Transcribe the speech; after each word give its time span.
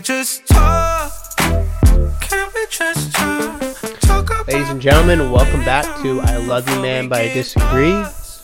we 0.00 0.04
just 0.04 0.46
talk? 0.46 1.12
Can 2.22 2.50
we 2.54 2.66
just 2.70 3.12
talk? 3.12 3.60
Talk 4.00 4.30
about 4.30 4.48
Ladies 4.48 4.70
and 4.70 4.80
gentlemen, 4.80 5.30
welcome 5.30 5.60
back 5.62 5.84
to 6.00 6.20
I 6.22 6.38
Love 6.38 6.66
You 6.70 6.80
Man, 6.80 7.06
but 7.10 7.20
I 7.20 7.34
Disagree. 7.34 7.92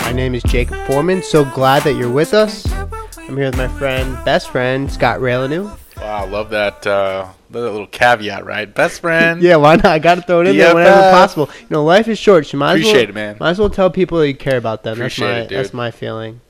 My 0.02 0.12
name 0.12 0.34
is 0.34 0.42
Jacob 0.42 0.76
Foreman. 0.86 1.22
So 1.22 1.46
glad 1.46 1.82
that 1.84 1.94
you're 1.94 2.10
with 2.12 2.34
us. 2.34 2.70
I'm 3.16 3.38
here 3.38 3.46
with 3.46 3.56
my 3.56 3.68
friend, 3.68 4.22
best 4.22 4.50
friend, 4.50 4.92
Scott 4.92 5.20
Raylenew. 5.20 5.74
Wow, 5.96 6.24
I 6.24 6.28
love 6.28 6.50
that 6.50 6.86
uh, 6.86 7.26
that 7.48 7.58
little 7.58 7.86
caveat, 7.86 8.44
right? 8.44 8.72
Best 8.74 9.00
friend. 9.00 9.40
Yeah, 9.46 9.56
why 9.56 9.76
not? 9.76 9.86
I 9.86 9.98
got 9.98 10.16
to 10.16 10.22
throw 10.22 10.42
it 10.42 10.48
in 10.48 10.58
there 10.58 10.74
whenever 10.74 11.00
BFF. 11.00 11.10
possible. 11.10 11.48
You 11.58 11.66
know, 11.70 11.84
life 11.84 12.06
is 12.06 12.18
short. 12.18 12.44
So 12.44 12.52
you 12.52 12.58
might 12.58 12.74
as 12.74 12.80
well, 12.82 12.90
Appreciate 12.90 13.08
it, 13.08 13.14
man. 13.14 13.38
Might 13.40 13.50
as 13.52 13.58
well 13.58 13.70
tell 13.70 13.88
people 13.88 14.18
that 14.18 14.28
you 14.28 14.34
care 14.36 14.58
about 14.58 14.82
them. 14.82 14.98
Appreciate 14.98 15.26
that's 15.26 15.32
my 15.32 15.40
it, 15.40 15.48
dude. 15.48 15.58
that's 15.58 15.72
my 15.72 15.90
feeling. 15.90 16.42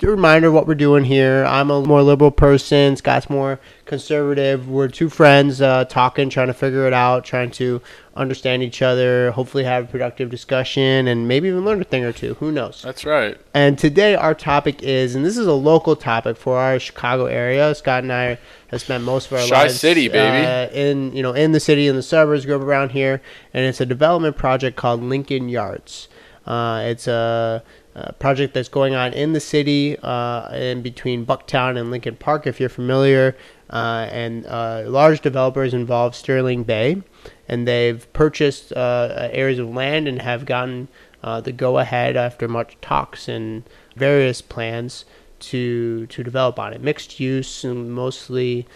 A 0.00 0.06
reminder 0.06 0.46
of 0.46 0.54
what 0.54 0.68
we're 0.68 0.76
doing 0.76 1.02
here. 1.02 1.44
I'm 1.44 1.72
a 1.72 1.82
more 1.82 2.02
liberal 2.02 2.30
person. 2.30 2.94
Scott's 2.94 3.28
more 3.28 3.58
conservative. 3.84 4.68
We're 4.68 4.86
two 4.86 5.08
friends 5.08 5.60
uh, 5.60 5.86
talking, 5.86 6.30
trying 6.30 6.46
to 6.46 6.54
figure 6.54 6.86
it 6.86 6.92
out, 6.92 7.24
trying 7.24 7.50
to 7.52 7.82
understand 8.14 8.62
each 8.62 8.80
other. 8.80 9.32
Hopefully, 9.32 9.64
have 9.64 9.84
a 9.84 9.86
productive 9.88 10.30
discussion, 10.30 11.08
and 11.08 11.26
maybe 11.26 11.48
even 11.48 11.64
learn 11.64 11.80
a 11.80 11.84
thing 11.84 12.04
or 12.04 12.12
two. 12.12 12.34
Who 12.34 12.52
knows? 12.52 12.80
That's 12.82 13.04
right. 13.04 13.36
And 13.54 13.76
today 13.76 14.14
our 14.14 14.36
topic 14.36 14.84
is, 14.84 15.16
and 15.16 15.24
this 15.24 15.36
is 15.36 15.48
a 15.48 15.52
local 15.52 15.96
topic 15.96 16.36
for 16.36 16.58
our 16.58 16.78
Chicago 16.78 17.26
area. 17.26 17.74
Scott 17.74 18.04
and 18.04 18.12
I 18.12 18.38
have 18.68 18.80
spent 18.80 19.02
most 19.02 19.26
of 19.26 19.32
our 19.32 19.48
Chi 19.48 19.62
lives 19.62 19.80
City, 19.80 20.06
baby. 20.06 20.46
uh, 20.46 20.68
in 20.68 21.12
you 21.12 21.24
know 21.24 21.32
in 21.32 21.50
the 21.50 21.60
city 21.60 21.88
in 21.88 21.96
the 21.96 22.04
suburbs, 22.04 22.46
grew 22.46 22.54
up 22.54 22.62
around 22.62 22.92
here, 22.92 23.20
and 23.52 23.66
it's 23.66 23.80
a 23.80 23.86
development 23.86 24.36
project 24.36 24.76
called 24.76 25.02
Lincoln 25.02 25.48
Yards. 25.48 26.06
Uh, 26.46 26.82
it's 26.86 27.06
a, 27.06 27.62
a 28.08 28.12
project 28.12 28.54
that's 28.54 28.68
going 28.68 28.94
on 28.94 29.12
in 29.12 29.32
the 29.32 29.40
city, 29.40 29.96
uh, 30.02 30.52
in 30.54 30.82
between 30.82 31.26
Bucktown 31.26 31.78
and 31.78 31.90
Lincoln 31.90 32.16
Park, 32.16 32.46
if 32.46 32.60
you're 32.60 32.68
familiar. 32.68 33.36
Uh, 33.70 34.08
and 34.10 34.46
uh, 34.46 34.84
large 34.86 35.20
developers 35.20 35.74
involved 35.74 36.14
Sterling 36.14 36.64
Bay, 36.64 37.02
and 37.48 37.68
they've 37.68 38.10
purchased 38.12 38.72
uh, 38.72 39.28
areas 39.32 39.58
of 39.58 39.68
land 39.68 40.08
and 40.08 40.22
have 40.22 40.46
gotten 40.46 40.88
uh, 41.22 41.40
the 41.40 41.52
go 41.52 41.78
ahead 41.78 42.16
after 42.16 42.48
much 42.48 42.76
talks 42.80 43.28
and 43.28 43.64
various 43.96 44.40
plans 44.40 45.04
to 45.40 46.06
to 46.06 46.22
develop 46.22 46.58
on 46.58 46.72
it. 46.72 46.80
Mixed 46.80 47.20
use 47.20 47.62
and 47.64 47.92
mostly 47.92 48.66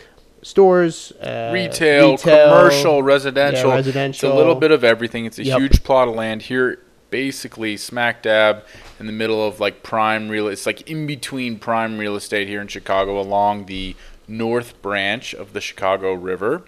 stores, 0.42 1.12
uh, 1.22 1.50
Retail, 1.54 2.10
retail, 2.12 2.48
commercial, 2.48 3.02
residential. 3.02 3.70
yeah, 3.70 3.76
residential. 3.76 4.28
It's 4.28 4.34
a 4.34 4.36
little 4.36 4.56
bit 4.56 4.72
of 4.72 4.84
everything. 4.84 5.24
It's 5.24 5.38
a 5.38 5.44
Yep. 5.44 5.58
huge 5.60 5.84
plot 5.84 6.08
of 6.08 6.14
land 6.16 6.42
here, 6.42 6.80
basically 7.12 7.76
smack 7.76 8.22
dab 8.22 8.64
in 8.98 9.06
the 9.06 9.12
middle 9.12 9.46
of 9.46 9.60
like 9.60 9.84
prime 9.84 10.28
real. 10.28 10.48
It's 10.48 10.66
like 10.66 10.90
in 10.90 11.06
between 11.06 11.60
prime 11.60 11.98
real 11.98 12.16
estate 12.16 12.48
here 12.48 12.60
in 12.60 12.66
Chicago, 12.66 13.20
along 13.20 13.66
the 13.66 13.94
north 14.26 14.80
branch 14.82 15.34
of 15.34 15.52
the 15.52 15.60
Chicago 15.60 16.14
River. 16.14 16.64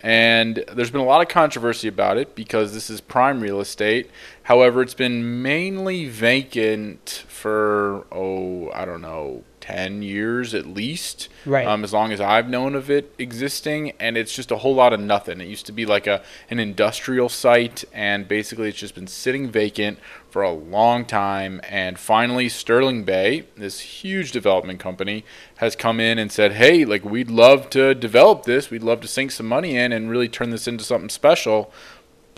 And 0.00 0.64
there's 0.72 0.92
been 0.92 1.00
a 1.00 1.04
lot 1.04 1.20
of 1.20 1.28
controversy 1.28 1.88
about 1.88 2.16
it 2.16 2.36
because 2.36 2.72
this 2.72 2.88
is 2.88 3.00
prime 3.00 3.40
real 3.40 3.60
estate. 3.60 4.08
However, 4.48 4.80
it's 4.80 4.94
been 4.94 5.42
mainly 5.42 6.06
vacant 6.06 7.22
for 7.28 8.06
oh, 8.10 8.70
I 8.72 8.86
don't 8.86 9.02
know, 9.02 9.44
10 9.60 10.00
years 10.00 10.54
at 10.54 10.64
least. 10.64 11.28
Right. 11.44 11.66
Um, 11.66 11.84
as 11.84 11.92
long 11.92 12.12
as 12.12 12.20
I've 12.22 12.48
known 12.48 12.74
of 12.74 12.90
it 12.90 13.14
existing, 13.18 13.92
and 14.00 14.16
it's 14.16 14.34
just 14.34 14.50
a 14.50 14.56
whole 14.56 14.74
lot 14.74 14.94
of 14.94 15.00
nothing. 15.00 15.42
It 15.42 15.48
used 15.48 15.66
to 15.66 15.72
be 15.72 15.84
like 15.84 16.06
a 16.06 16.22
an 16.48 16.58
industrial 16.58 17.28
site, 17.28 17.84
and 17.92 18.26
basically 18.26 18.70
it's 18.70 18.78
just 18.78 18.94
been 18.94 19.06
sitting 19.06 19.50
vacant 19.50 19.98
for 20.30 20.40
a 20.40 20.50
long 20.50 21.04
time. 21.04 21.60
And 21.68 21.98
finally, 21.98 22.48
Sterling 22.48 23.04
Bay, 23.04 23.44
this 23.54 23.80
huge 23.80 24.32
development 24.32 24.80
company, 24.80 25.26
has 25.58 25.76
come 25.76 26.00
in 26.00 26.18
and 26.18 26.32
said, 26.32 26.52
"Hey, 26.52 26.86
like 26.86 27.04
we'd 27.04 27.30
love 27.30 27.68
to 27.70 27.94
develop 27.94 28.44
this. 28.44 28.70
We'd 28.70 28.82
love 28.82 29.02
to 29.02 29.08
sink 29.08 29.30
some 29.32 29.46
money 29.46 29.76
in 29.76 29.92
and 29.92 30.08
really 30.08 30.28
turn 30.28 30.48
this 30.48 30.66
into 30.66 30.84
something 30.84 31.10
special." 31.10 31.70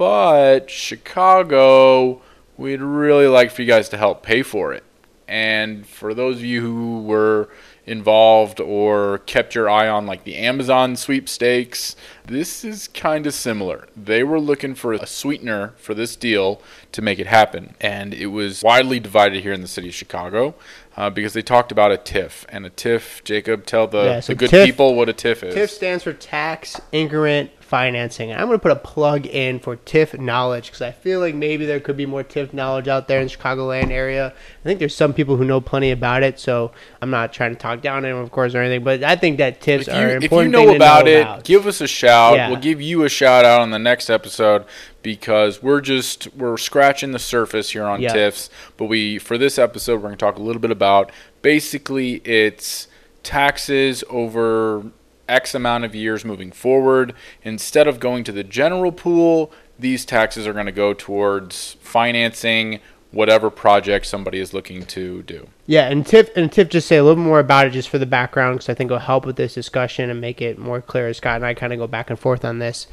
But 0.00 0.70
Chicago, 0.70 2.22
we'd 2.56 2.80
really 2.80 3.26
like 3.26 3.50
for 3.50 3.60
you 3.60 3.68
guys 3.68 3.90
to 3.90 3.98
help 3.98 4.22
pay 4.22 4.40
for 4.40 4.72
it. 4.72 4.82
And 5.28 5.86
for 5.86 6.14
those 6.14 6.36
of 6.36 6.44
you 6.46 6.62
who 6.62 7.02
were 7.02 7.50
involved 7.84 8.60
or 8.60 9.18
kept 9.18 9.54
your 9.54 9.68
eye 9.68 9.88
on 9.88 10.06
like 10.06 10.24
the 10.24 10.36
Amazon 10.36 10.96
sweepstakes, 10.96 11.96
this 12.24 12.64
is 12.64 12.88
kind 12.88 13.26
of 13.26 13.34
similar. 13.34 13.88
They 13.94 14.24
were 14.24 14.40
looking 14.40 14.74
for 14.74 14.94
a 14.94 15.06
sweetener 15.06 15.74
for 15.76 15.92
this 15.92 16.16
deal 16.16 16.62
to 16.92 17.02
make 17.02 17.18
it 17.18 17.26
happen. 17.26 17.74
And 17.78 18.14
it 18.14 18.28
was 18.28 18.62
widely 18.62 19.00
divided 19.00 19.42
here 19.42 19.52
in 19.52 19.60
the 19.60 19.68
city 19.68 19.88
of 19.88 19.94
Chicago 19.94 20.54
uh, 20.96 21.10
because 21.10 21.34
they 21.34 21.42
talked 21.42 21.72
about 21.72 21.92
a 21.92 21.98
TIF. 21.98 22.46
And 22.48 22.64
a 22.64 22.70
TIF, 22.70 23.22
Jacob, 23.22 23.66
tell 23.66 23.86
the, 23.86 24.04
Yeah, 24.04 24.20
so 24.20 24.32
the 24.32 24.38
good 24.38 24.50
TIF 24.50 24.64
people 24.64 24.94
what 24.94 25.10
a 25.10 25.12
TIF 25.12 25.42
is. 25.42 25.54
TIF 25.54 25.68
stands 25.68 26.04
for 26.04 26.14
tax 26.14 26.80
increment 26.90 27.50
financing. 27.70 28.32
I'm 28.32 28.48
going 28.48 28.58
to 28.58 28.58
put 28.58 28.72
a 28.72 28.76
plug 28.76 29.26
in 29.26 29.60
for 29.60 29.76
TIF 29.76 30.18
knowledge 30.18 30.66
because 30.66 30.82
I 30.82 30.90
feel 30.90 31.20
like 31.20 31.36
maybe 31.36 31.64
there 31.66 31.78
could 31.78 31.96
be 31.96 32.04
more 32.04 32.24
TIF 32.24 32.52
knowledge 32.52 32.88
out 32.88 33.06
there 33.06 33.20
in 33.20 33.28
the 33.28 33.32
Chicagoland 33.32 33.92
area. 33.92 34.34
I 34.34 34.62
think 34.64 34.80
there's 34.80 34.94
some 34.94 35.14
people 35.14 35.36
who 35.36 35.44
know 35.44 35.60
plenty 35.60 35.92
about 35.92 36.24
it, 36.24 36.40
so 36.40 36.72
I'm 37.00 37.10
not 37.10 37.32
trying 37.32 37.54
to 37.54 37.56
talk 37.60 37.80
down 37.80 38.04
anyone, 38.04 38.24
of 38.24 38.32
course, 38.32 38.56
or 38.56 38.60
anything. 38.60 38.82
But 38.82 39.04
I 39.04 39.14
think 39.14 39.38
that 39.38 39.60
TIFs 39.60 39.82
if 39.82 39.86
you, 39.86 39.92
are 39.94 40.08
an 40.16 40.22
if 40.24 40.32
you 40.32 40.48
know 40.48 40.74
about 40.74 41.04
know 41.04 41.10
it, 41.12 41.20
about. 41.20 41.44
give 41.44 41.68
us 41.68 41.80
a 41.80 41.86
shout. 41.86 42.34
Yeah. 42.34 42.50
We'll 42.50 42.60
give 42.60 42.82
you 42.82 43.04
a 43.04 43.08
shout 43.08 43.44
out 43.44 43.60
on 43.60 43.70
the 43.70 43.78
next 43.78 44.10
episode 44.10 44.64
because 45.02 45.62
we're 45.62 45.80
just 45.80 46.34
we're 46.34 46.56
scratching 46.56 47.12
the 47.12 47.20
surface 47.20 47.70
here 47.70 47.84
on 47.84 48.00
Yeah. 48.00 48.12
TIFs. 48.12 48.50
But 48.76 48.86
we 48.86 49.18
for 49.20 49.38
this 49.38 49.60
episode 49.60 49.94
we're 49.96 50.08
going 50.08 50.14
to 50.14 50.18
talk 50.18 50.38
a 50.38 50.42
little 50.42 50.60
bit 50.60 50.72
about 50.72 51.12
basically 51.40 52.16
it's 52.24 52.88
taxes 53.22 54.02
over 54.10 54.90
X 55.30 55.54
amount 55.54 55.84
of 55.84 55.94
years 55.94 56.24
moving 56.24 56.52
forward. 56.52 57.14
Instead 57.42 57.86
of 57.86 58.00
going 58.00 58.24
to 58.24 58.32
the 58.32 58.44
general 58.44 58.92
pool, 58.92 59.52
these 59.78 60.04
taxes 60.04 60.46
are 60.46 60.52
going 60.52 60.66
to 60.66 60.72
go 60.72 60.92
towards 60.92 61.76
financing 61.80 62.80
whatever 63.12 63.50
project 63.50 64.06
somebody 64.06 64.38
is 64.38 64.54
looking 64.54 64.84
to 64.84 65.22
do. 65.22 65.48
Yeah, 65.66 65.88
and 65.88 66.06
Tiff 66.06 66.30
and 66.36 66.50
Tiff 66.50 66.68
just 66.68 66.86
say 66.86 66.96
a 66.96 67.04
little 67.04 67.22
more 67.22 67.40
about 67.40 67.66
it 67.66 67.70
just 67.70 67.88
for 67.88 67.98
the 67.98 68.06
background 68.06 68.56
because 68.58 68.68
I 68.68 68.74
think 68.74 68.88
it'll 68.88 69.00
help 69.00 69.26
with 69.26 69.36
this 69.36 69.54
discussion 69.54 70.10
and 70.10 70.20
make 70.20 70.40
it 70.40 70.58
more 70.58 70.80
clear. 70.80 71.08
As 71.08 71.16
Scott 71.16 71.36
and 71.36 71.46
I 71.46 71.54
kind 71.54 71.72
of 71.72 71.78
go 71.78 71.86
back 71.86 72.10
and 72.10 72.18
forth 72.18 72.44
on 72.44 72.58
this. 72.58 72.86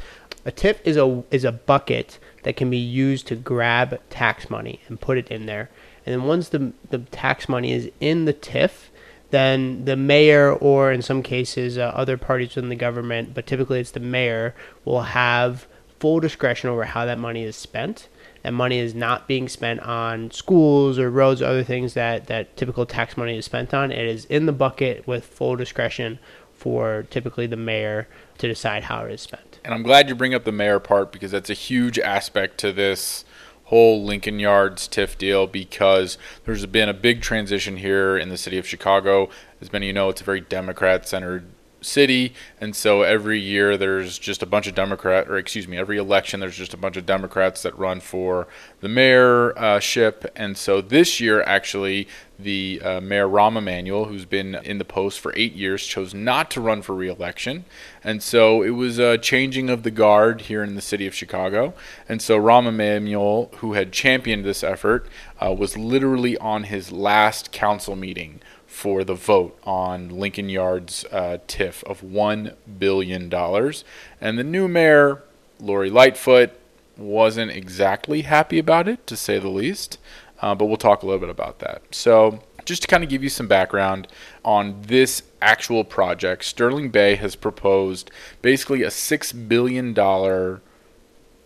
A 0.45 0.51
TIF 0.51 0.77
is 0.85 0.97
a 0.97 1.23
is 1.29 1.43
a 1.43 1.51
bucket 1.51 2.19
that 2.43 2.55
can 2.55 2.69
be 2.69 2.77
used 2.77 3.27
to 3.27 3.35
grab 3.35 3.99
tax 4.09 4.49
money 4.49 4.81
and 4.87 4.99
put 4.99 5.17
it 5.17 5.27
in 5.29 5.45
there, 5.45 5.69
and 6.05 6.13
then 6.13 6.23
once 6.23 6.49
the 6.49 6.71
the 6.89 6.99
tax 6.99 7.49
money 7.49 7.73
is 7.73 7.91
in 7.99 8.25
the 8.25 8.33
TIF, 8.33 8.89
then 9.31 9.85
the 9.85 9.95
mayor 9.95 10.53
or 10.53 10.91
in 10.91 11.01
some 11.01 11.21
cases 11.21 11.77
uh, 11.77 11.91
other 11.93 12.17
parties 12.17 12.55
within 12.55 12.69
the 12.69 12.75
government, 12.75 13.33
but 13.33 13.45
typically 13.45 13.79
it's 13.79 13.91
the 13.91 13.99
mayor 13.99 14.55
will 14.85 15.01
have 15.01 15.67
full 15.99 16.19
discretion 16.19 16.69
over 16.69 16.85
how 16.85 17.05
that 17.05 17.19
money 17.19 17.43
is 17.43 17.55
spent 17.55 18.07
that 18.47 18.53
money 18.53 18.79
is 18.79 18.95
not 18.95 19.27
being 19.27 19.49
spent 19.49 19.81
on 19.81 20.31
schools 20.31 20.97
or 20.97 21.11
roads 21.11 21.41
or 21.41 21.45
other 21.47 21.65
things 21.65 21.95
that, 21.95 22.27
that 22.27 22.55
typical 22.55 22.85
tax 22.85 23.17
money 23.17 23.37
is 23.37 23.43
spent 23.43 23.73
on. 23.73 23.91
It 23.91 24.05
is 24.05 24.23
in 24.23 24.45
the 24.45 24.53
bucket 24.53 25.05
with 25.05 25.25
full 25.25 25.57
discretion 25.57 26.17
for 26.53 27.05
typically 27.09 27.45
the 27.45 27.57
mayor 27.57 28.07
to 28.37 28.47
decide 28.47 28.83
how 28.83 29.03
it 29.03 29.11
is 29.11 29.19
spent. 29.19 29.59
And 29.65 29.73
I'm 29.73 29.83
glad 29.83 30.07
you 30.07 30.15
bring 30.15 30.33
up 30.33 30.45
the 30.45 30.53
mayor 30.53 30.79
part 30.79 31.11
because 31.11 31.31
that's 31.31 31.49
a 31.49 31.53
huge 31.53 31.99
aspect 31.99 32.57
to 32.59 32.71
this 32.71 33.25
whole 33.67 34.03
Lincoln 34.03 34.39
Yards 34.39 34.87
TIF 34.87 35.17
deal 35.17 35.45
because 35.45 36.17
there's 36.45 36.65
been 36.65 36.87
a 36.87 36.93
big 36.93 37.21
transition 37.21 37.77
here 37.77 38.17
in 38.17 38.29
the 38.29 38.37
city 38.37 38.57
of 38.57 38.65
Chicago. 38.65 39.29
As 39.59 39.73
many 39.73 39.85
of 39.85 39.87
you 39.87 39.93
know, 39.93 40.09
it's 40.09 40.21
a 40.21 40.23
very 40.23 40.39
Democrat 40.39 41.07
centered 41.07 41.43
city 41.81 42.33
and 42.59 42.75
so 42.75 43.03
every 43.03 43.39
year 43.39 43.77
there's 43.77 44.17
just 44.17 44.41
a 44.41 44.45
bunch 44.45 44.65
of 44.65 44.73
democrat 44.73 45.29
or 45.29 45.37
excuse 45.37 45.67
me 45.67 45.77
every 45.77 45.97
election 45.97 46.39
there's 46.39 46.57
just 46.57 46.73
a 46.73 46.77
bunch 46.77 46.97
of 46.97 47.05
democrats 47.05 47.61
that 47.61 47.77
run 47.77 47.99
for 47.99 48.47
the 48.81 48.87
mayorship 48.87 50.25
and 50.35 50.57
so 50.57 50.81
this 50.81 51.19
year 51.19 51.43
actually 51.43 52.07
the 52.39 52.81
uh, 52.83 53.01
mayor 53.01 53.27
Rahm 53.27 53.57
Emanuel, 53.57 54.05
who's 54.05 54.25
been 54.25 54.55
in 54.55 54.77
the 54.77 54.85
post 54.85 55.19
for 55.19 55.33
eight 55.35 55.53
years, 55.53 55.85
chose 55.85 56.13
not 56.13 56.51
to 56.51 56.61
run 56.61 56.81
for 56.81 56.93
re-election, 56.93 57.65
and 58.03 58.21
so 58.21 58.61
it 58.61 58.71
was 58.71 58.99
a 58.99 59.17
changing 59.17 59.69
of 59.69 59.83
the 59.83 59.91
guard 59.91 60.41
here 60.41 60.63
in 60.63 60.75
the 60.75 60.81
city 60.81 61.07
of 61.07 61.15
Chicago. 61.15 61.73
And 62.07 62.21
so 62.21 62.39
Rahm 62.39 62.67
Emanuel, 62.67 63.51
who 63.57 63.73
had 63.73 63.91
championed 63.91 64.45
this 64.45 64.63
effort, 64.63 65.07
uh, 65.43 65.53
was 65.53 65.77
literally 65.77 66.37
on 66.37 66.65
his 66.65 66.91
last 66.91 67.51
council 67.51 67.95
meeting 67.95 68.39
for 68.67 69.03
the 69.03 69.15
vote 69.15 69.57
on 69.63 70.09
Lincoln 70.09 70.49
Yards 70.49 71.05
uh, 71.11 71.39
TIF 71.47 71.83
of 71.85 72.03
one 72.03 72.53
billion 72.77 73.29
dollars, 73.29 73.83
and 74.21 74.37
the 74.37 74.43
new 74.43 74.67
mayor, 74.67 75.23
Lori 75.59 75.89
Lightfoot, 75.89 76.51
wasn't 76.95 77.51
exactly 77.51 78.21
happy 78.21 78.59
about 78.59 78.87
it, 78.87 79.05
to 79.07 79.15
say 79.15 79.39
the 79.39 79.47
least. 79.49 79.97
Uh, 80.39 80.53
but 80.53 80.65
we'll 80.65 80.77
talk 80.77 81.03
a 81.03 81.05
little 81.05 81.19
bit 81.19 81.29
about 81.29 81.59
that. 81.59 81.81
So, 81.91 82.39
just 82.65 82.81
to 82.81 82.87
kind 82.87 83.03
of 83.03 83.09
give 83.09 83.23
you 83.23 83.29
some 83.29 83.47
background 83.47 84.07
on 84.43 84.81
this 84.83 85.23
actual 85.41 85.83
project, 85.83 86.43
Sterling 86.43 86.89
Bay 86.89 87.15
has 87.15 87.35
proposed 87.35 88.11
basically 88.41 88.83
a 88.83 88.91
six 88.91 89.31
billion 89.31 89.93
dollar 89.93 90.61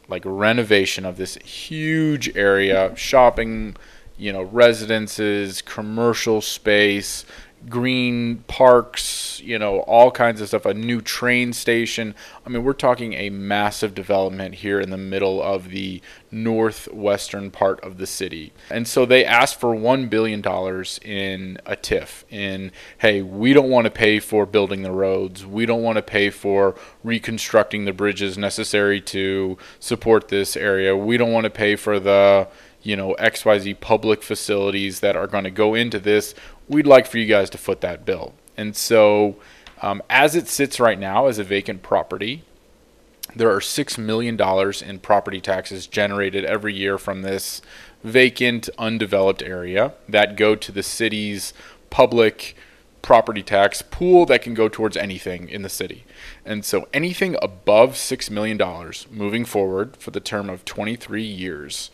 like 0.07 0.23
renovation 0.25 1.05
of 1.05 1.17
this 1.17 1.35
huge 1.37 2.35
area, 2.35 2.93
shopping, 2.97 3.77
you 4.17 4.33
know, 4.33 4.41
residences, 4.41 5.61
commercial 5.61 6.41
space, 6.41 7.25
green 7.69 8.37
parks, 8.47 9.39
you 9.41 9.57
know, 9.59 9.79
all 9.81 10.11
kinds 10.11 10.41
of 10.41 10.47
stuff, 10.47 10.65
a 10.65 10.73
new 10.73 11.01
train 11.01 11.53
station. 11.53 12.15
I 12.45 12.49
mean, 12.49 12.63
we're 12.63 12.73
talking 12.73 13.13
a 13.13 13.29
massive 13.29 13.93
development 13.93 14.55
here 14.55 14.79
in 14.79 14.89
the 14.89 14.97
middle 14.97 15.41
of 15.41 15.69
the 15.69 16.01
northwestern 16.31 17.51
part 17.51 17.79
of 17.81 17.97
the 17.97 18.07
city. 18.07 18.53
And 18.69 18.87
so 18.87 19.05
they 19.05 19.25
asked 19.25 19.59
for 19.59 19.75
$1 19.75 20.09
billion 20.09 20.39
in 20.39 21.57
a 21.65 21.75
TIF 21.75 22.23
in, 22.29 22.71
hey, 22.99 23.21
we 23.21 23.53
don't 23.53 23.69
want 23.69 23.85
to 23.85 23.91
pay 23.91 24.19
for 24.19 24.45
building 24.45 24.81
the 24.81 24.91
roads. 24.91 25.45
We 25.45 25.65
don't 25.65 25.83
want 25.83 25.97
to 25.97 26.01
pay 26.01 26.29
for 26.29 26.75
reconstructing 27.03 27.85
the 27.85 27.93
bridges 27.93 28.37
necessary 28.37 29.01
to 29.01 29.57
support 29.79 30.29
this 30.29 30.57
area. 30.57 30.95
We 30.95 31.17
don't 31.17 31.31
want 31.31 31.45
to 31.45 31.51
pay 31.51 31.75
for 31.75 31.99
the 31.99 32.47
you 32.83 32.95
know, 32.95 33.15
XYZ 33.19 33.79
public 33.79 34.23
facilities 34.23 35.01
that 35.01 35.15
are 35.15 35.27
going 35.27 35.43
to 35.43 35.51
go 35.51 35.75
into 35.75 35.99
this 35.99 36.33
we'd 36.71 36.87
like 36.87 37.05
for 37.05 37.19
you 37.19 37.25
guys 37.25 37.49
to 37.51 37.57
foot 37.57 37.81
that 37.81 38.05
bill. 38.05 38.33
And 38.57 38.75
so, 38.75 39.35
um, 39.81 40.01
as 40.09 40.35
it 40.35 40.47
sits 40.47 40.79
right 40.79 40.97
now 40.97 41.27
as 41.27 41.37
a 41.37 41.43
vacant 41.43 41.83
property, 41.83 42.43
there 43.35 43.51
are 43.51 43.59
$6 43.59 43.97
million 43.97 44.39
in 44.83 44.99
property 44.99 45.41
taxes 45.41 45.85
generated 45.85 46.45
every 46.45 46.73
year 46.73 46.97
from 46.97 47.21
this 47.21 47.61
vacant, 48.03 48.69
undeveloped 48.77 49.43
area 49.43 49.93
that 50.07 50.35
go 50.35 50.55
to 50.55 50.71
the 50.71 50.83
city's 50.83 51.53
public 51.89 52.55
property 53.01 53.41
tax 53.41 53.81
pool 53.81 54.25
that 54.27 54.41
can 54.41 54.53
go 54.53 54.69
towards 54.69 54.95
anything 54.95 55.49
in 55.49 55.63
the 55.63 55.69
city. 55.69 56.05
And 56.45 56.63
so 56.63 56.87
anything 56.93 57.35
above 57.41 57.93
$6 57.93 58.29
million 58.29 58.59
moving 59.09 59.45
forward 59.45 59.97
for 59.97 60.11
the 60.11 60.19
term 60.19 60.49
of 60.49 60.65
23 60.65 61.23
years 61.23 61.89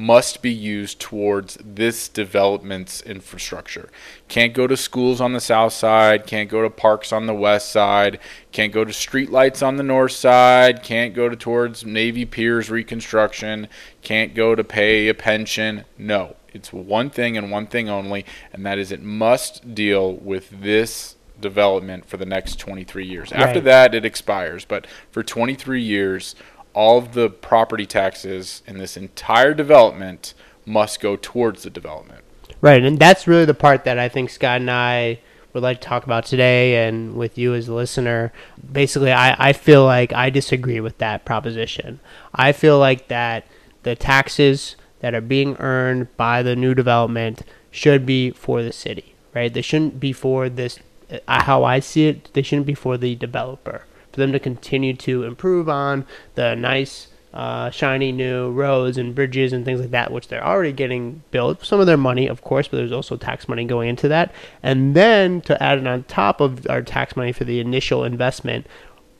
must 0.00 0.40
be 0.40 0.50
used 0.50 0.98
towards 0.98 1.58
this 1.62 2.08
development's 2.08 3.02
infrastructure. 3.02 3.90
Can't 4.28 4.54
go 4.54 4.66
to 4.66 4.74
schools 4.74 5.20
on 5.20 5.34
the 5.34 5.40
south 5.40 5.74
side, 5.74 6.26
can't 6.26 6.48
go 6.48 6.62
to 6.62 6.70
parks 6.70 7.12
on 7.12 7.26
the 7.26 7.34
west 7.34 7.70
side, 7.70 8.18
can't 8.50 8.72
go 8.72 8.82
to 8.82 8.92
streetlights 8.92 9.64
on 9.64 9.76
the 9.76 9.82
north 9.82 10.12
side, 10.12 10.82
can't 10.82 11.12
go 11.12 11.28
to 11.28 11.36
towards 11.36 11.84
Navy 11.84 12.24
Piers 12.24 12.70
reconstruction, 12.70 13.68
can't 14.00 14.32
go 14.32 14.54
to 14.54 14.64
pay 14.64 15.08
a 15.08 15.14
pension. 15.14 15.84
No, 15.98 16.34
it's 16.54 16.72
one 16.72 17.10
thing 17.10 17.36
and 17.36 17.50
one 17.50 17.66
thing 17.66 17.90
only, 17.90 18.24
and 18.54 18.64
that 18.64 18.78
is 18.78 18.90
it 18.90 19.02
must 19.02 19.74
deal 19.74 20.14
with 20.14 20.62
this 20.62 21.16
development 21.42 22.06
for 22.06 22.16
the 22.16 22.24
next 22.24 22.58
23 22.58 23.04
years. 23.04 23.32
Right. 23.32 23.42
After 23.42 23.60
that, 23.60 23.94
it 23.94 24.06
expires, 24.06 24.64
but 24.64 24.86
for 25.10 25.22
23 25.22 25.82
years, 25.82 26.34
all 26.74 26.98
of 26.98 27.12
the 27.12 27.28
property 27.28 27.86
taxes 27.86 28.62
in 28.66 28.78
this 28.78 28.96
entire 28.96 29.54
development 29.54 30.34
must 30.64 31.00
go 31.00 31.16
towards 31.16 31.62
the 31.62 31.70
development. 31.70 32.24
Right, 32.60 32.82
and 32.82 32.98
that's 32.98 33.26
really 33.26 33.44
the 33.44 33.54
part 33.54 33.84
that 33.84 33.98
I 33.98 34.08
think 34.08 34.30
Scott 34.30 34.60
and 34.60 34.70
I 34.70 35.20
would 35.52 35.62
like 35.62 35.80
to 35.80 35.88
talk 35.88 36.04
about 36.04 36.26
today 36.26 36.86
and 36.86 37.14
with 37.14 37.36
you 37.36 37.54
as 37.54 37.68
a 37.68 37.74
listener. 37.74 38.32
Basically, 38.70 39.12
I, 39.12 39.48
I 39.48 39.52
feel 39.52 39.84
like 39.84 40.12
I 40.12 40.30
disagree 40.30 40.80
with 40.80 40.98
that 40.98 41.24
proposition. 41.24 42.00
I 42.34 42.52
feel 42.52 42.78
like 42.78 43.08
that 43.08 43.46
the 43.82 43.96
taxes 43.96 44.76
that 45.00 45.14
are 45.14 45.20
being 45.20 45.56
earned 45.58 46.14
by 46.16 46.42
the 46.42 46.54
new 46.54 46.74
development 46.74 47.42
should 47.70 48.04
be 48.04 48.30
for 48.30 48.62
the 48.62 48.72
city, 48.72 49.14
right? 49.34 49.52
They 49.52 49.62
shouldn't 49.62 49.98
be 49.98 50.12
for 50.12 50.48
this, 50.48 50.78
uh, 51.10 51.42
how 51.42 51.64
I 51.64 51.80
see 51.80 52.08
it, 52.08 52.32
they 52.34 52.42
shouldn't 52.42 52.66
be 52.66 52.74
for 52.74 52.98
the 52.98 53.14
developer 53.16 53.84
for 54.12 54.20
them 54.20 54.32
to 54.32 54.38
continue 54.38 54.94
to 54.94 55.24
improve 55.24 55.68
on 55.68 56.06
the 56.34 56.54
nice, 56.54 57.08
uh, 57.32 57.70
shiny 57.70 58.10
new 58.10 58.50
roads 58.50 58.98
and 58.98 59.14
bridges 59.14 59.52
and 59.52 59.64
things 59.64 59.80
like 59.80 59.90
that, 59.90 60.12
which 60.12 60.28
they're 60.28 60.44
already 60.44 60.72
getting 60.72 61.22
built. 61.30 61.64
Some 61.64 61.80
of 61.80 61.86
their 61.86 61.96
money, 61.96 62.26
of 62.26 62.42
course, 62.42 62.68
but 62.68 62.78
there's 62.78 62.92
also 62.92 63.16
tax 63.16 63.48
money 63.48 63.64
going 63.64 63.88
into 63.88 64.08
that. 64.08 64.34
And 64.62 64.94
then 64.94 65.40
to 65.42 65.62
add 65.62 65.78
it 65.78 65.86
on 65.86 66.04
top 66.04 66.40
of 66.40 66.66
our 66.68 66.82
tax 66.82 67.16
money 67.16 67.32
for 67.32 67.44
the 67.44 67.60
initial 67.60 68.04
investment, 68.04 68.66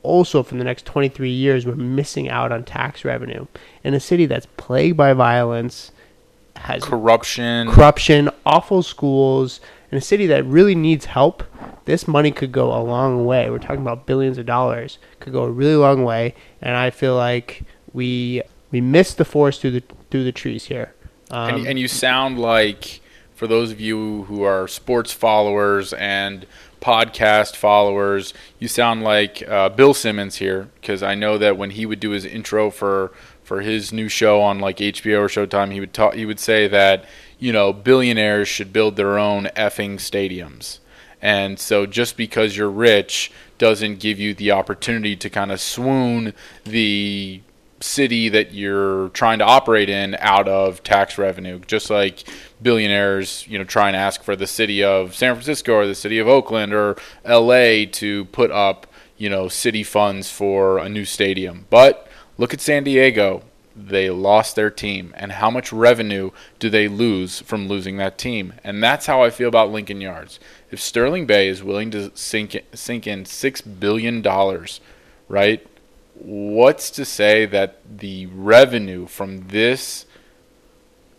also 0.03 0.43
for 0.43 0.55
the 0.55 0.63
next 0.63 0.85
23 0.85 1.29
years, 1.29 1.65
we're 1.65 1.75
missing 1.75 2.29
out 2.29 2.51
on 2.51 2.63
tax 2.63 3.05
revenue 3.05 3.45
in 3.83 3.93
a 3.93 3.99
city 3.99 4.25
that's 4.25 4.47
plagued 4.57 4.97
by 4.97 5.13
violence, 5.13 5.91
has 6.55 6.83
corruption, 6.83 7.69
corruption, 7.69 8.29
awful 8.45 8.83
schools, 8.83 9.61
in 9.91 9.97
a 9.97 10.01
city 10.01 10.25
that 10.27 10.45
really 10.45 10.75
needs 10.75 11.05
help 11.05 11.43
this 11.85 12.07
money 12.07 12.31
could 12.31 12.51
go 12.51 12.71
a 12.73 12.81
long 12.81 13.25
way. 13.25 13.49
We're 13.49 13.59
talking 13.59 13.81
about 13.81 14.05
billions 14.05 14.37
of 14.37 14.45
dollars. 14.45 14.97
Could 15.19 15.33
go 15.33 15.43
a 15.43 15.51
really 15.51 15.75
long 15.75 16.03
way, 16.03 16.35
and 16.61 16.75
I 16.75 16.89
feel 16.89 17.15
like 17.15 17.63
we 17.93 18.41
we 18.71 18.81
missed 18.81 19.17
the 19.17 19.25
forest 19.25 19.61
through 19.61 19.71
the 19.71 19.83
through 20.09 20.23
the 20.23 20.31
trees 20.31 20.65
here. 20.65 20.93
Um, 21.29 21.55
and, 21.55 21.67
and 21.67 21.79
you 21.79 21.87
sound 21.87 22.39
like, 22.39 22.99
for 23.33 23.47
those 23.47 23.71
of 23.71 23.79
you 23.79 24.23
who 24.23 24.43
are 24.43 24.67
sports 24.67 25.11
followers 25.11 25.93
and 25.93 26.45
podcast 26.81 27.55
followers, 27.55 28.33
you 28.59 28.67
sound 28.67 29.03
like 29.03 29.47
uh, 29.47 29.69
Bill 29.69 29.93
Simmons 29.93 30.37
here 30.37 30.69
because 30.75 31.01
I 31.01 31.15
know 31.15 31.37
that 31.37 31.57
when 31.57 31.71
he 31.71 31.85
would 31.85 31.99
do 31.99 32.11
his 32.11 32.25
intro 32.25 32.69
for 32.69 33.11
for 33.43 33.61
his 33.61 33.91
new 33.91 34.07
show 34.07 34.41
on 34.41 34.59
like 34.59 34.77
HBO 34.77 35.19
or 35.19 35.27
Showtime, 35.27 35.73
he 35.73 35.79
would 35.79 35.93
talk. 35.93 36.13
He 36.13 36.25
would 36.25 36.39
say 36.39 36.67
that 36.67 37.05
you 37.41 37.51
know 37.51 37.73
billionaires 37.73 38.47
should 38.47 38.71
build 38.71 38.95
their 38.95 39.19
own 39.19 39.45
effing 39.57 39.95
stadiums. 39.95 40.77
And 41.21 41.59
so 41.59 41.85
just 41.85 42.15
because 42.15 42.55
you're 42.55 42.71
rich 42.71 43.31
doesn't 43.57 43.99
give 43.99 44.19
you 44.19 44.33
the 44.33 44.51
opportunity 44.51 45.15
to 45.17 45.29
kind 45.29 45.51
of 45.51 45.59
swoon 45.59 46.33
the 46.63 47.41
city 47.79 48.29
that 48.29 48.53
you're 48.53 49.09
trying 49.09 49.39
to 49.39 49.45
operate 49.45 49.89
in 49.89 50.15
out 50.19 50.47
of 50.47 50.83
tax 50.83 51.17
revenue. 51.17 51.59
Just 51.65 51.89
like 51.89 52.23
billionaires 52.61 53.43
you 53.47 53.57
know 53.57 53.65
try 53.65 53.87
and 53.87 53.95
ask 53.95 54.23
for 54.23 54.35
the 54.35 54.47
city 54.47 54.83
of 54.83 55.15
San 55.15 55.33
Francisco 55.33 55.73
or 55.73 55.87
the 55.87 55.95
city 55.95 56.19
of 56.19 56.27
Oakland 56.27 56.73
or 56.73 56.95
LA 57.27 57.85
to 57.91 58.25
put 58.31 58.51
up 58.51 58.85
you 59.17 59.29
know 59.29 59.47
city 59.47 59.83
funds 59.83 60.29
for 60.31 60.77
a 60.77 60.87
new 60.87 61.05
stadium. 61.05 61.65
But 61.71 62.07
look 62.37 62.53
at 62.53 62.61
San 62.61 62.83
Diego 62.83 63.41
they 63.75 64.09
lost 64.09 64.55
their 64.55 64.69
team 64.69 65.13
and 65.15 65.33
how 65.33 65.49
much 65.49 65.71
revenue 65.71 66.31
do 66.59 66.69
they 66.69 66.87
lose 66.87 67.39
from 67.39 67.67
losing 67.67 67.97
that 67.97 68.17
team? 68.17 68.53
And 68.63 68.83
that's 68.83 69.05
how 69.05 69.23
i 69.23 69.29
feel 69.29 69.47
about 69.47 69.71
lincoln 69.71 70.01
yards. 70.01 70.39
If 70.69 70.79
sterling 70.79 71.25
bay 71.25 71.47
is 71.47 71.63
willing 71.63 71.91
to 71.91 72.11
sink 72.15 72.55
in, 72.55 72.63
sink 72.73 73.07
in 73.07 73.25
six 73.25 73.61
billion 73.61 74.21
dollars 74.21 74.81
right 75.27 75.65
what's 76.15 76.91
to 76.91 77.05
say 77.05 77.45
that 77.47 77.79
the 77.97 78.27
revenue 78.27 79.07
from 79.07 79.47
this 79.47 80.05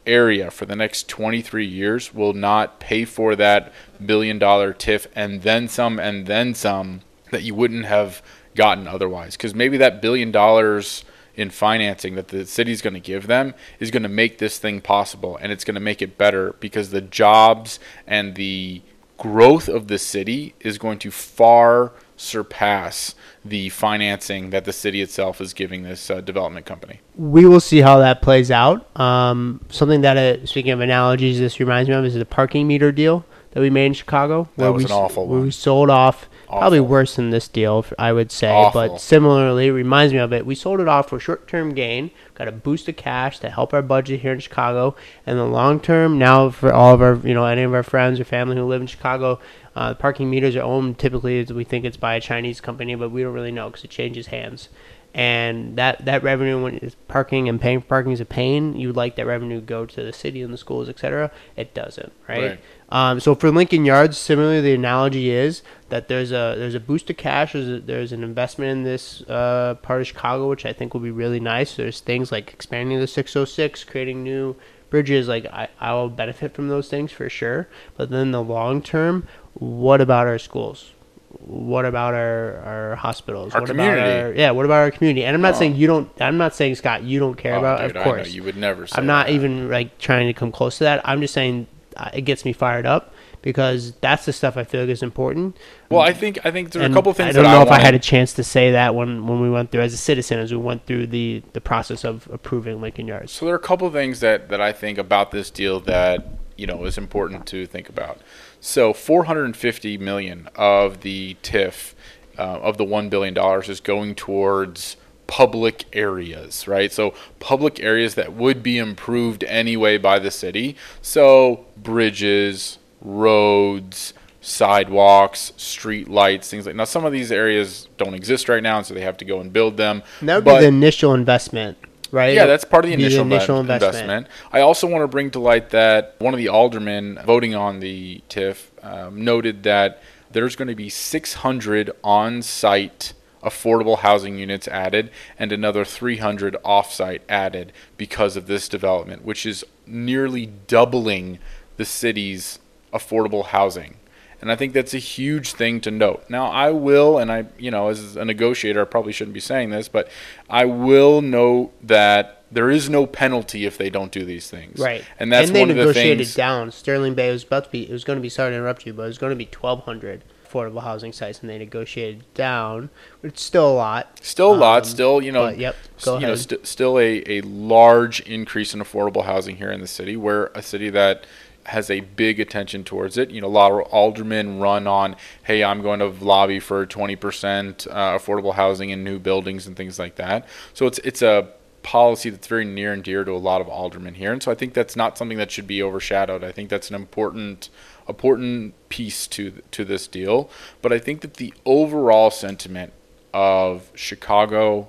area 0.06 0.50
for 0.50 0.66
the 0.66 0.76
next 0.76 1.08
23 1.08 1.66
years 1.66 2.14
will 2.14 2.32
not 2.32 2.80
pay 2.80 3.04
for 3.04 3.36
that 3.36 3.72
billion 4.04 4.38
dollar 4.38 4.72
TIF 4.72 5.06
and 5.14 5.42
then 5.42 5.68
some 5.68 5.98
and 5.98 6.26
then 6.26 6.54
some 6.54 7.00
that 7.30 7.42
you 7.42 7.54
wouldn't 7.54 7.86
have 7.86 8.22
gotten 8.54 8.86
otherwise? 8.86 9.36
Because 9.36 9.54
maybe 9.54 9.76
that 9.78 10.02
billion 10.02 10.30
dollars 10.30 11.04
in 11.36 11.50
financing 11.50 12.14
that 12.14 12.28
the 12.28 12.44
city's 12.46 12.82
going 12.82 12.94
to 12.94 13.00
give 13.00 13.26
them 13.26 13.54
is 13.80 13.90
going 13.90 14.02
to 14.02 14.08
make 14.08 14.38
this 14.38 14.58
thing 14.58 14.80
possible 14.80 15.36
and 15.38 15.50
it's 15.50 15.64
going 15.64 15.74
to 15.74 15.80
make 15.80 16.02
it 16.02 16.18
better 16.18 16.54
because 16.60 16.90
the 16.90 17.00
jobs 17.00 17.78
and 18.06 18.34
the 18.34 18.82
growth 19.16 19.68
of 19.68 19.88
the 19.88 19.98
city 19.98 20.54
is 20.60 20.78
going 20.78 20.98
to 20.98 21.10
far 21.10 21.92
surpass 22.16 23.14
the 23.44 23.68
financing 23.70 24.50
that 24.50 24.64
the 24.64 24.72
city 24.72 25.00
itself 25.00 25.40
is 25.40 25.52
giving 25.52 25.82
this 25.82 26.10
uh, 26.10 26.20
development 26.20 26.66
company. 26.66 27.00
We 27.16 27.44
will 27.44 27.60
see 27.60 27.80
how 27.80 27.98
that 27.98 28.22
plays 28.22 28.50
out. 28.50 28.88
Um, 28.98 29.60
something 29.70 30.02
that, 30.02 30.16
uh, 30.16 30.46
speaking 30.46 30.70
of 30.70 30.80
analogies, 30.80 31.38
this 31.38 31.58
reminds 31.58 31.88
me 31.88 31.94
of 31.94 32.04
is 32.04 32.14
the 32.14 32.24
parking 32.24 32.66
meter 32.66 32.92
deal 32.92 33.24
that 33.52 33.60
we 33.60 33.70
made 33.70 33.86
in 33.86 33.92
Chicago. 33.94 34.48
That 34.56 34.72
was 34.72 34.84
we, 34.84 34.90
an 34.90 34.96
awful 34.96 35.26
where 35.26 35.38
one. 35.38 35.46
we 35.46 35.50
sold 35.50 35.90
off 35.90 36.28
Awful. 36.52 36.60
Probably 36.60 36.80
worse 36.80 37.16
than 37.16 37.30
this 37.30 37.48
deal, 37.48 37.86
I 37.98 38.12
would 38.12 38.30
say. 38.30 38.52
Awful. 38.52 38.88
But 38.88 39.00
similarly, 39.00 39.70
reminds 39.70 40.12
me 40.12 40.18
of 40.18 40.34
it. 40.34 40.44
We 40.44 40.54
sold 40.54 40.80
it 40.80 40.88
off 40.88 41.08
for 41.08 41.18
short 41.18 41.48
term 41.48 41.72
gain, 41.72 42.10
got 42.34 42.46
a 42.46 42.52
boost 42.52 42.88
of 42.88 42.96
cash 42.96 43.38
to 43.38 43.48
help 43.48 43.72
our 43.72 43.80
budget 43.80 44.20
here 44.20 44.34
in 44.34 44.38
Chicago. 44.38 44.94
And 45.24 45.38
the 45.38 45.46
long 45.46 45.80
term, 45.80 46.18
now 46.18 46.50
for 46.50 46.70
all 46.70 46.92
of 46.92 47.00
our, 47.00 47.14
you 47.26 47.32
know, 47.32 47.46
any 47.46 47.62
of 47.62 47.72
our 47.72 47.82
friends 47.82 48.20
or 48.20 48.24
family 48.24 48.56
who 48.56 48.64
live 48.64 48.82
in 48.82 48.86
Chicago, 48.86 49.40
uh, 49.74 49.94
parking 49.94 50.28
meters 50.28 50.54
are 50.54 50.62
owned 50.62 50.98
typically, 50.98 51.42
we 51.44 51.64
think 51.64 51.86
it's 51.86 51.96
by 51.96 52.16
a 52.16 52.20
Chinese 52.20 52.60
company, 52.60 52.94
but 52.96 53.10
we 53.10 53.22
don't 53.22 53.32
really 53.32 53.50
know 53.50 53.70
because 53.70 53.84
it 53.84 53.90
changes 53.90 54.26
hands 54.26 54.68
and 55.14 55.76
that 55.76 56.02
that 56.04 56.22
revenue 56.22 56.62
when 56.62 56.76
it's 56.76 56.96
parking 57.06 57.48
and 57.48 57.60
paying 57.60 57.80
for 57.80 57.86
parking 57.86 58.12
is 58.12 58.20
a 58.20 58.24
pain 58.24 58.74
you 58.76 58.88
would 58.88 58.96
like 58.96 59.16
that 59.16 59.26
revenue 59.26 59.60
to 59.60 59.66
go 59.66 59.84
to 59.84 60.02
the 60.02 60.12
city 60.12 60.40
and 60.40 60.52
the 60.52 60.58
schools 60.58 60.88
etc 60.88 61.30
it 61.56 61.74
doesn't 61.74 62.12
right, 62.28 62.42
right. 62.42 62.60
Um, 62.92 63.20
so 63.20 63.34
for 63.34 63.50
lincoln 63.50 63.86
yards 63.86 64.18
similarly 64.18 64.60
the 64.60 64.74
analogy 64.74 65.30
is 65.30 65.62
that 65.88 66.08
there's 66.08 66.30
a 66.30 66.54
there's 66.58 66.74
a 66.74 66.80
boost 66.80 67.08
of 67.08 67.16
cash 67.16 67.54
there's, 67.54 67.66
a, 67.66 67.80
there's 67.80 68.12
an 68.12 68.22
investment 68.22 68.70
in 68.70 68.82
this 68.82 69.22
uh, 69.30 69.76
part 69.80 70.02
of 70.02 70.06
chicago 70.06 70.50
which 70.50 70.66
i 70.66 70.74
think 70.74 70.92
will 70.92 71.00
be 71.00 71.10
really 71.10 71.40
nice 71.40 71.76
there's 71.76 72.00
things 72.00 72.30
like 72.30 72.52
expanding 72.52 73.00
the 73.00 73.06
606 73.06 73.84
creating 73.84 74.22
new 74.22 74.54
bridges 74.90 75.26
like 75.26 75.46
I, 75.46 75.68
I 75.80 75.94
will 75.94 76.10
benefit 76.10 76.52
from 76.52 76.68
those 76.68 76.90
things 76.90 77.10
for 77.10 77.30
sure 77.30 77.66
but 77.96 78.10
then 78.10 78.30
the 78.30 78.42
long 78.42 78.82
term 78.82 79.26
what 79.54 80.02
about 80.02 80.26
our 80.26 80.38
schools 80.38 80.92
what 81.40 81.86
about 81.86 82.12
our, 82.12 82.58
our 82.58 82.96
hospitals? 82.96 83.54
Our 83.54 83.62
what 83.62 83.70
community. 83.70 84.00
About 84.00 84.24
our, 84.26 84.32
yeah, 84.34 84.50
what 84.50 84.66
about 84.66 84.80
our 84.80 84.90
community? 84.90 85.24
And 85.24 85.34
I'm 85.34 85.40
not 85.40 85.54
oh. 85.54 85.58
saying 85.58 85.76
you 85.76 85.86
don't. 85.86 86.10
I'm 86.20 86.36
not 86.36 86.54
saying 86.54 86.74
Scott, 86.74 87.02
you 87.02 87.18
don't 87.18 87.36
care 87.36 87.54
oh, 87.54 87.58
about. 87.58 87.80
Dude, 87.80 87.96
of 87.96 88.04
course, 88.04 88.32
you 88.32 88.42
would 88.42 88.56
never. 88.56 88.86
I'm 88.92 89.06
not 89.06 89.26
that. 89.26 89.32
even 89.32 89.70
like 89.70 89.98
trying 89.98 90.26
to 90.26 90.34
come 90.34 90.52
close 90.52 90.78
to 90.78 90.84
that. 90.84 91.00
I'm 91.04 91.20
just 91.20 91.34
saying 91.34 91.66
it 92.14 92.22
gets 92.22 92.44
me 92.44 92.52
fired 92.52 92.86
up 92.86 93.14
because 93.42 93.92
that's 94.00 94.24
the 94.24 94.32
stuff 94.32 94.56
I 94.56 94.64
feel 94.64 94.82
like 94.82 94.90
is 94.90 95.02
important. 95.02 95.56
Well, 95.90 96.00
I 96.00 96.12
think 96.12 96.38
I 96.44 96.50
think 96.50 96.70
there's 96.70 96.84
And 96.84 96.94
a 96.94 96.96
couple 96.96 97.12
things 97.12 97.36
I 97.36 97.42
don't 97.42 97.50
know 97.50 97.60
I 97.60 97.62
if 97.62 97.70
I 97.70 97.80
had 97.80 97.94
a 97.94 97.98
chance 97.98 98.32
to 98.34 98.44
say 98.44 98.70
that 98.72 98.94
when, 98.94 99.26
when 99.26 99.40
we 99.40 99.50
went 99.50 99.70
through 99.70 99.82
as 99.82 99.92
a 99.92 99.98
citizen, 99.98 100.38
as 100.38 100.52
we 100.52 100.58
went 100.58 100.86
through 100.86 101.08
the, 101.08 101.42
the 101.52 101.60
process 101.60 102.04
of 102.04 102.28
approving 102.32 102.80
Lincoln 102.80 103.06
Yards. 103.06 103.32
So 103.32 103.44
there 103.44 103.54
are 103.54 103.58
a 103.58 103.60
couple 103.60 103.86
of 103.86 103.92
things 103.92 104.20
that, 104.20 104.48
that 104.48 104.60
I 104.60 104.72
think 104.72 104.96
about 104.98 105.32
this 105.32 105.50
deal 105.50 105.80
that 105.80 106.26
you 106.56 106.66
know 106.66 106.84
is 106.84 106.96
important 106.96 107.46
to 107.46 107.66
think 107.66 107.88
about. 107.88 108.20
So 108.60 108.92
450 108.92 109.98
million 109.98 110.48
of 110.54 111.00
the 111.00 111.36
TIF 111.42 111.94
uh, 112.38 112.60
of 112.60 112.78
the 112.78 112.84
one 112.84 113.08
billion 113.08 113.34
dollars 113.34 113.68
is 113.68 113.80
going 113.80 114.14
towards 114.14 114.96
public 115.32 115.86
areas, 115.94 116.68
right? 116.68 116.92
So 116.92 117.14
public 117.40 117.80
areas 117.80 118.16
that 118.16 118.34
would 118.34 118.62
be 118.62 118.76
improved 118.76 119.42
anyway 119.44 119.96
by 119.96 120.18
the 120.18 120.30
city. 120.30 120.76
So 121.00 121.64
bridges, 121.78 122.78
roads, 123.00 124.12
sidewalks, 124.42 125.54
street 125.56 126.06
lights, 126.10 126.50
things 126.50 126.66
like. 126.66 126.74
Now 126.74 126.84
some 126.84 127.06
of 127.06 127.12
these 127.12 127.32
areas 127.32 127.88
don't 127.96 128.12
exist 128.12 128.46
right 128.50 128.62
now, 128.62 128.76
and 128.76 128.84
so 128.86 128.92
they 128.92 129.00
have 129.00 129.16
to 129.16 129.24
go 129.24 129.40
and 129.40 129.50
build 129.50 129.78
them. 129.78 130.02
And 130.20 130.28
that 130.28 130.34
would 130.34 130.44
But- 130.44 130.56
be 130.58 130.60
the 130.64 130.68
initial 130.68 131.14
investment, 131.14 131.78
right? 132.10 132.34
yeah, 132.34 132.44
that's 132.44 132.66
part 132.66 132.84
of 132.84 132.90
the 132.90 132.96
Be 132.98 133.02
initial, 133.04 133.24
initial 133.24 133.56
inve- 133.56 133.72
investment. 133.72 134.26
I 134.52 134.60
also 134.60 134.86
want 134.86 135.02
to 135.02 135.08
bring 135.08 135.30
to 135.30 135.38
light 135.38 135.70
that 135.70 136.14
one 136.18 136.34
of 136.34 136.38
the 136.38 136.48
aldermen 136.48 137.18
voting 137.24 137.54
on 137.54 137.80
the 137.80 138.20
TIF 138.28 138.66
um, 138.82 139.24
noted 139.24 139.62
that 139.62 140.02
there's 140.30 140.56
going 140.56 140.68
to 140.68 140.74
be 140.74 140.90
600 140.90 141.90
on-site 142.04 143.14
affordable 143.42 143.98
housing 143.98 144.38
units 144.38 144.68
added 144.68 145.10
and 145.38 145.52
another 145.52 145.84
300 145.84 146.56
off-site 146.64 147.22
added 147.28 147.72
because 147.96 148.36
of 148.36 148.46
this 148.46 148.68
development, 148.68 149.24
which 149.24 149.44
is 149.44 149.64
nearly 149.86 150.46
doubling 150.46 151.38
the 151.76 151.84
city's 151.84 152.58
affordable 152.92 153.46
housing. 153.46 153.96
And 154.40 154.50
I 154.50 154.56
think 154.56 154.72
that's 154.72 154.92
a 154.92 154.98
huge 154.98 155.52
thing 155.52 155.80
to 155.82 155.90
note. 155.92 156.24
Now, 156.28 156.46
I 156.46 156.70
will, 156.70 157.16
and 157.18 157.30
I, 157.30 157.46
you 157.58 157.70
know, 157.70 157.88
as 157.88 158.16
a 158.16 158.24
negotiator, 158.24 158.80
I 158.82 158.84
probably 158.84 159.12
shouldn't 159.12 159.34
be 159.34 159.40
saying 159.40 159.70
this, 159.70 159.88
but 159.88 160.08
I 160.50 160.64
will 160.64 161.22
note 161.22 161.72
that 161.86 162.42
there 162.50 162.68
is 162.68 162.90
no 162.90 163.06
penalty 163.06 163.66
if 163.66 163.78
they 163.78 163.88
don't 163.88 164.10
do 164.10 164.24
these 164.24 164.50
things. 164.50 164.80
Right. 164.80 165.04
And 165.20 165.32
that's 165.32 165.52
they 165.52 165.60
one 165.60 165.70
of 165.70 165.76
the 165.76 165.82
negotiated 165.82 166.18
things. 166.18 166.34
down. 166.34 166.72
Sterling 166.72 167.14
Bay 167.14 167.30
was 167.30 167.44
about 167.44 167.64
to 167.64 167.70
be. 167.70 167.88
It 167.88 167.92
was 167.92 168.02
going 168.02 168.18
to 168.18 168.20
be. 168.20 168.28
Sorry 168.28 168.50
to 168.50 168.56
interrupt 168.56 168.84
you, 168.84 168.92
but 168.92 169.04
it 169.04 169.06
was 169.06 169.18
going 169.18 169.30
to 169.30 169.36
be 169.36 169.46
1,200 169.46 170.24
affordable 170.52 170.82
housing 170.82 171.12
sites, 171.12 171.40
and 171.40 171.48
they 171.48 171.58
negotiated 171.58 172.24
down. 172.34 172.90
Which 173.20 173.34
is 173.36 173.40
still 173.40 173.70
a 173.70 173.74
lot. 173.74 174.18
Still 174.22 174.54
a 174.54 174.56
lot. 174.56 174.82
Um, 174.82 174.88
Still, 174.88 175.22
you 175.22 175.32
know, 175.32 175.46
but, 175.46 175.58
yep, 175.58 175.76
go 176.02 176.14
you 176.14 176.20
know, 176.22 176.26
ahead. 176.28 176.38
st- 176.38 176.66
still 176.66 176.98
a, 176.98 177.22
a 177.38 177.40
large 177.42 178.20
increase 178.20 178.74
in 178.74 178.80
affordable 178.80 179.24
housing 179.24 179.56
here 179.56 179.70
in 179.72 179.80
the 179.80 179.86
city. 179.86 180.16
We're 180.16 180.46
a 180.54 180.62
city 180.62 180.90
that 180.90 181.26
has 181.66 181.90
a 181.90 182.00
big 182.00 182.40
attention 182.40 182.84
towards 182.84 183.16
it. 183.16 183.30
You 183.30 183.40
know, 183.40 183.46
a 183.46 183.48
lot 183.48 183.72
of 183.72 183.80
aldermen 183.92 184.58
run 184.58 184.86
on, 184.86 185.16
hey, 185.44 185.62
I'm 185.62 185.80
going 185.80 186.00
to 186.00 186.08
lobby 186.08 186.58
for 186.58 186.86
20% 186.86 187.86
uh, 187.86 188.18
affordable 188.18 188.54
housing 188.54 188.90
in 188.90 189.04
new 189.04 189.18
buildings 189.18 189.66
and 189.66 189.76
things 189.76 189.98
like 189.98 190.16
that. 190.16 190.46
So 190.74 190.86
it's 190.86 190.98
it's 190.98 191.22
a 191.22 191.48
policy 191.82 192.30
that's 192.30 192.46
very 192.46 192.64
near 192.64 192.92
and 192.92 193.02
dear 193.02 193.24
to 193.24 193.32
a 193.32 193.38
lot 193.38 193.60
of 193.60 193.68
aldermen 193.68 194.14
here, 194.14 194.32
and 194.32 194.42
so 194.42 194.52
I 194.52 194.54
think 194.54 194.72
that's 194.74 194.96
not 194.96 195.18
something 195.18 195.38
that 195.38 195.50
should 195.50 195.66
be 195.66 195.82
overshadowed. 195.82 196.44
I 196.44 196.52
think 196.52 196.68
that's 196.70 196.88
an 196.90 196.94
important 196.94 197.70
important 198.08 198.74
piece 198.88 199.26
to 199.28 199.62
to 199.70 199.84
this 199.84 200.06
deal. 200.06 200.50
But 200.80 200.92
I 200.92 200.98
think 200.98 201.20
that 201.22 201.34
the 201.34 201.54
overall 201.64 202.30
sentiment 202.30 202.92
of 203.32 203.90
Chicago 203.94 204.88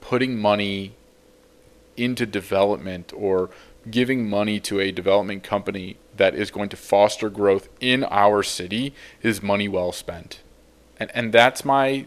putting 0.00 0.38
money 0.38 0.94
into 1.96 2.26
development 2.26 3.12
or 3.16 3.50
giving 3.90 4.28
money 4.28 4.58
to 4.58 4.80
a 4.80 4.90
development 4.90 5.42
company 5.42 5.96
that 6.16 6.34
is 6.34 6.50
going 6.50 6.68
to 6.70 6.76
foster 6.76 7.28
growth 7.28 7.68
in 7.80 8.04
our 8.04 8.42
city 8.42 8.94
is 9.22 9.42
money 9.42 9.68
well 9.68 9.92
spent. 9.92 10.42
And 10.98 11.10
and 11.14 11.32
that's 11.32 11.64
my 11.64 12.06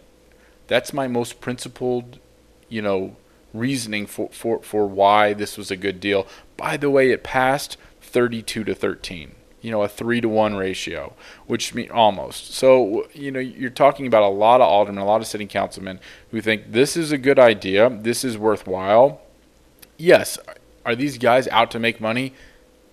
that's 0.67 0.93
my 0.93 1.07
most 1.07 1.39
principled, 1.39 2.19
you 2.69 2.81
know, 2.81 3.15
reasoning 3.53 4.05
for, 4.05 4.29
for, 4.29 4.61
for 4.61 4.85
why 4.85 5.33
this 5.33 5.57
was 5.57 5.71
a 5.71 5.77
good 5.77 5.99
deal. 5.99 6.27
By 6.55 6.77
the 6.77 6.89
way, 6.89 7.11
it 7.11 7.23
passed 7.23 7.77
32 8.01 8.63
to 8.65 8.75
13. 8.75 9.35
You 9.67 9.73
know, 9.73 9.83
a 9.83 9.89
3 9.89 10.21
to 10.21 10.29
1 10.29 10.55
ratio, 10.55 11.13
which 11.45 11.75
mean 11.75 11.91
almost. 11.91 12.53
So, 12.53 13.05
you 13.13 13.31
know, 13.31 13.39
you're 13.41 13.69
talking 13.69 14.07
about 14.07 14.23
a 14.23 14.29
lot 14.29 14.61
of 14.61 14.67
aldermen, 14.69 15.03
a 15.03 15.05
lot 15.05 15.19
of 15.19 15.27
city 15.27 15.45
councilmen 15.45 15.99
who 16.31 16.39
think 16.39 16.71
this 16.71 16.95
is 16.95 17.11
a 17.11 17.17
good 17.17 17.37
idea, 17.37 17.89
this 17.89 18.23
is 18.23 18.37
worthwhile. 18.37 19.19
Yes, 19.97 20.39
are 20.85 20.95
these 20.95 21.17
guys 21.17 21.49
out 21.49 21.69
to 21.71 21.79
make 21.79 21.99
money? 21.99 22.33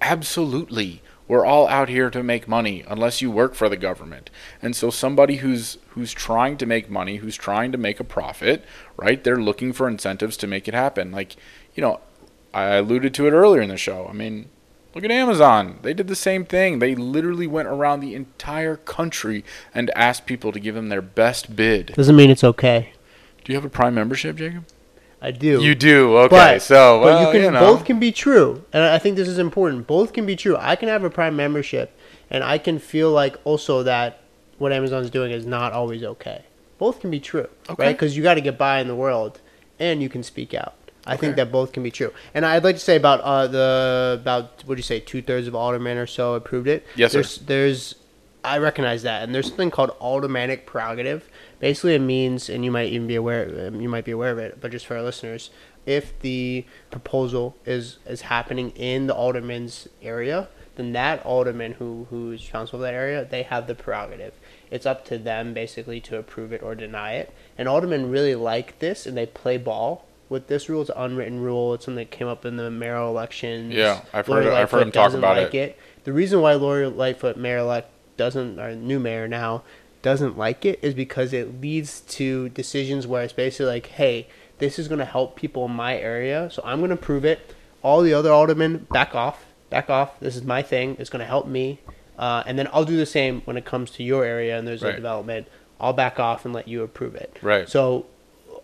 Absolutely. 0.01 1.01
We're 1.29 1.47
all 1.47 1.69
out 1.69 1.89
here 1.89 2.11
to 2.11 2.25
make 2.25 2.49
money 2.49 2.85
unless 2.89 3.23
you 3.23 3.31
work 3.31 3.55
for 3.55 3.69
the 3.69 3.77
government. 3.77 4.31
And 4.61 4.75
so 4.75 4.91
somebody 4.91 5.37
who's 5.37 5.79
who's 5.91 6.13
trying 6.13 6.57
to 6.59 6.67
make 6.67 6.91
money, 6.91 7.19
who's 7.19 7.37
trying 7.37 7.71
to 7.71 7.79
make 7.79 8.01
a 8.01 8.05
profit, 8.05 8.65
right? 8.97 9.23
They're 9.23 9.41
looking 9.41 9.73
for 9.73 9.87
incentives 9.87 10.37
to 10.39 10.49
make 10.49 10.67
it 10.67 10.75
happen. 10.75 11.13
Like, 11.13 11.37
you 11.77 11.83
know, 11.83 12.01
I 12.53 12.75
alluded 12.75 13.15
to 13.15 13.29
it 13.29 13.31
earlier 13.31 13.63
in 13.63 13.69
the 13.69 13.77
show. 13.77 14.09
I 14.11 14.13
mean, 14.13 14.51
look 14.95 15.05
at 15.05 15.11
Amazon. 15.11 15.79
They 15.83 15.95
did 15.95 16.09
the 16.09 16.17
same 16.17 16.45
thing. 16.45 16.79
They 16.79 16.95
literally 16.95 17.47
went 17.47 17.69
around 17.69 18.01
the 18.01 18.15
entire 18.15 18.77
country 18.77 19.45
and 19.75 19.91
asked 19.97 20.27
people 20.27 20.53
to 20.53 20.61
give 20.61 20.75
them 20.75 20.89
their 20.89 21.03
best 21.03 21.57
bid. 21.57 21.93
Doesn't 21.95 22.17
mean 22.17 22.31
it's 22.31 22.45
okay. 22.45 22.93
Do 23.45 23.53
you 23.53 23.57
have 23.57 23.65
a 23.65 23.71
Prime 23.71 23.95
membership, 23.95 24.37
Jacob? 24.37 24.65
I 25.21 25.31
do. 25.31 25.63
You 25.63 25.75
do. 25.75 26.17
Okay. 26.19 26.29
But, 26.37 26.63
so, 26.63 27.01
but 27.03 27.21
you 27.21 27.41
can 27.41 27.55
know. 27.55 27.61
both 27.61 27.87
can 27.87 27.99
be 27.99 28.13
true, 28.13 28.63
and 28.73 28.83
I 28.83 28.99
think 28.99 29.17
this 29.17 29.29
is 29.29 29.39
important. 29.39 29.87
Both 29.87 30.13
can 30.13 30.27
be 30.27 30.37
true. 30.37 30.57
I 30.59 30.77
can 30.77 30.89
have 30.89 31.03
a 31.03 31.09
Prime 31.09 31.35
membership, 31.35 31.97
and 32.31 32.45
I 32.45 32.59
can 32.59 32.79
feel 32.79 33.11
like 33.11 33.37
also 33.45 33.83
that 33.85 34.21
what 34.59 34.73
Amazon's 34.73 35.09
doing 35.09 35.33
is 35.33 35.47
not 35.47 35.73
always 35.73 36.03
okay. 36.03 36.45
Both 36.79 37.01
can 37.01 37.11
be 37.11 37.21
true, 37.21 37.49
Okay. 37.71 37.87
right? 37.87 37.93
Because 37.97 38.17
you 38.17 38.23
got 38.23 38.35
to 38.35 38.43
get 38.43 38.59
by 38.59 38.81
in 38.81 38.89
the 38.89 38.95
world, 38.95 39.41
and 39.79 40.03
you 40.03 40.11
can 40.11 40.23
speak 40.23 40.53
out. 40.53 40.75
I 41.07 41.17
think 41.17 41.37
that 41.37 41.53
both 41.53 41.73
can 41.73 41.83
be 41.83 41.91
true. 41.91 42.13
And 42.33 42.47
I'd 42.47 42.65
like 42.65 42.77
to 42.77 42.81
say 42.81 42.97
about 42.97 43.21
uh, 43.21 43.47
the 43.47 44.19
about 44.21 44.63
what 44.65 44.77
do 44.77 44.79
you 44.79 44.83
say 44.83 45.01
two 45.01 45.23
thirds 45.23 45.47
of 45.47 45.55
aldermen 45.55 45.99
or 45.99 46.07
so 46.07 46.35
approved 46.35 46.69
it. 46.69 46.87
Yes, 46.97 47.13
sir. 47.13 47.19
there's, 47.19 47.39
There's 47.39 47.95
I 48.45 48.59
recognize 48.59 49.03
that, 49.05 49.23
and 49.23 49.35
there's 49.35 49.49
something 49.49 49.71
called 49.71 49.91
aldermanic 50.01 50.67
prerogative. 50.67 51.31
Basically, 51.61 51.95
it 51.95 52.01
means, 52.01 52.51
and 52.51 52.63
you 52.63 52.71
might 52.71 52.93
even 52.93 53.07
be 53.07 53.15
aware, 53.15 53.69
um, 53.69 53.81
you 53.81 53.89
might 53.89 54.05
be 54.05 54.11
aware 54.11 54.33
of 54.33 54.39
it, 54.39 54.61
but 54.61 54.71
just 54.71 54.85
for 54.85 54.97
our 54.97 55.03
listeners, 55.03 55.49
if 55.87 56.19
the 56.21 56.67
proposal 56.91 57.57
is 57.65 57.99
is 58.07 58.23
happening 58.23 58.71
in 58.71 59.07
the 59.07 59.15
alderman's 59.15 59.89
area, 60.03 60.49
then 60.77 60.93
that 60.93 61.25
alderman 61.25 61.73
who 61.73 62.07
who 62.11 62.33
is 62.33 62.43
responsible 62.43 62.81
for 62.81 62.83
that 62.85 62.95
area, 62.95 63.25
they 63.25 63.45
have 63.45 63.67
the 63.67 63.75
prerogative. 63.75 64.35
It's 64.71 64.87
up 64.87 65.05
to 65.07 65.19
them 65.19 65.55
basically 65.55 66.01
to 66.03 66.19
approve 66.19 66.53
it 66.53 66.63
or 66.63 66.75
deny 66.75 67.13
it. 67.15 67.33
And 67.57 67.69
aldermen 67.69 68.11
really 68.11 68.35
like 68.35 68.79
this, 68.79 69.07
and 69.07 69.17
they 69.17 69.27
play 69.27 69.57
ball 69.57 70.07
with 70.29 70.47
this 70.49 70.69
rule. 70.69 70.81
It's 70.83 70.91
an 70.91 70.97
unwritten 70.99 71.41
rule. 71.41 71.75
It's 71.75 71.85
something 71.85 72.05
that 72.05 72.11
came 72.11 72.29
up 72.29 72.45
in 72.45 72.57
the 72.57 72.71
mayoral 72.71 73.11
elections. 73.11 73.75
Yeah, 73.75 74.01
I've 74.13 74.29
Lori 74.29 74.45
heard- 74.45 74.55
I've 74.55 74.71
heard 74.71 74.83
him 74.83 74.93
talk 74.93 75.13
about 75.15 75.37
like 75.37 75.55
it. 75.55 75.79
The 76.05 76.13
reason 76.13 76.41
why 76.41 76.55
Lori 76.55 76.87
Lightfoot, 76.87 77.37
mayor 77.37 77.59
elect, 77.59 77.89
doesn't, 78.17 78.59
our 78.59 78.75
new 78.75 78.99
mayor 79.01 79.27
now, 79.29 79.63
doesn't 80.03 80.37
like 80.37 80.65
it 80.65 80.79
is 80.83 80.93
because 80.95 81.33
it 81.33 81.61
leads 81.63 82.01
to 82.03 82.51
decisions 82.51 83.07
where 83.07 83.23
it's 83.23 83.33
basically 83.33 83.67
like, 83.67 83.87
hey, 83.87 84.27
this 84.59 84.79
is 84.79 84.87
going 84.87 84.99
to 84.99 85.05
help 85.05 85.35
people 85.35 85.65
in 85.65 85.71
my 85.73 85.97
area, 85.97 86.49
so 86.51 86.63
I'm 86.65 86.79
going 86.79 86.91
to 86.91 86.97
prove 86.97 87.25
it. 87.25 87.55
All 87.83 88.03
the 88.03 88.15
other 88.15 88.31
aldermen, 88.31 88.87
back 88.93 89.15
off, 89.15 89.45
back 89.71 89.89
off. 89.91 90.21
This 90.21 90.37
is 90.37 90.43
my 90.43 90.63
thing. 90.63 90.97
It's 91.01 91.11
going 91.11 91.21
to 91.21 91.27
help 91.27 91.47
me, 91.47 91.81
uh, 92.19 92.43
and 92.47 92.59
then 92.59 92.69
I'll 92.73 92.85
do 92.85 92.97
the 92.97 93.07
same 93.07 93.41
when 93.47 93.57
it 93.57 93.65
comes 93.65 93.91
to 93.93 94.03
your 94.03 94.25
area 94.25 94.59
and 94.59 94.69
there's 94.69 94.83
Right. 94.83 94.93
a 94.93 94.97
development. 94.97 95.49
I'll 95.81 95.93
back 95.95 96.21
off 96.21 96.45
and 96.45 96.55
let 96.55 96.69
you 96.69 96.83
approve 96.83 97.15
it. 97.15 97.37
Right. 97.43 97.69
So, 97.69 98.07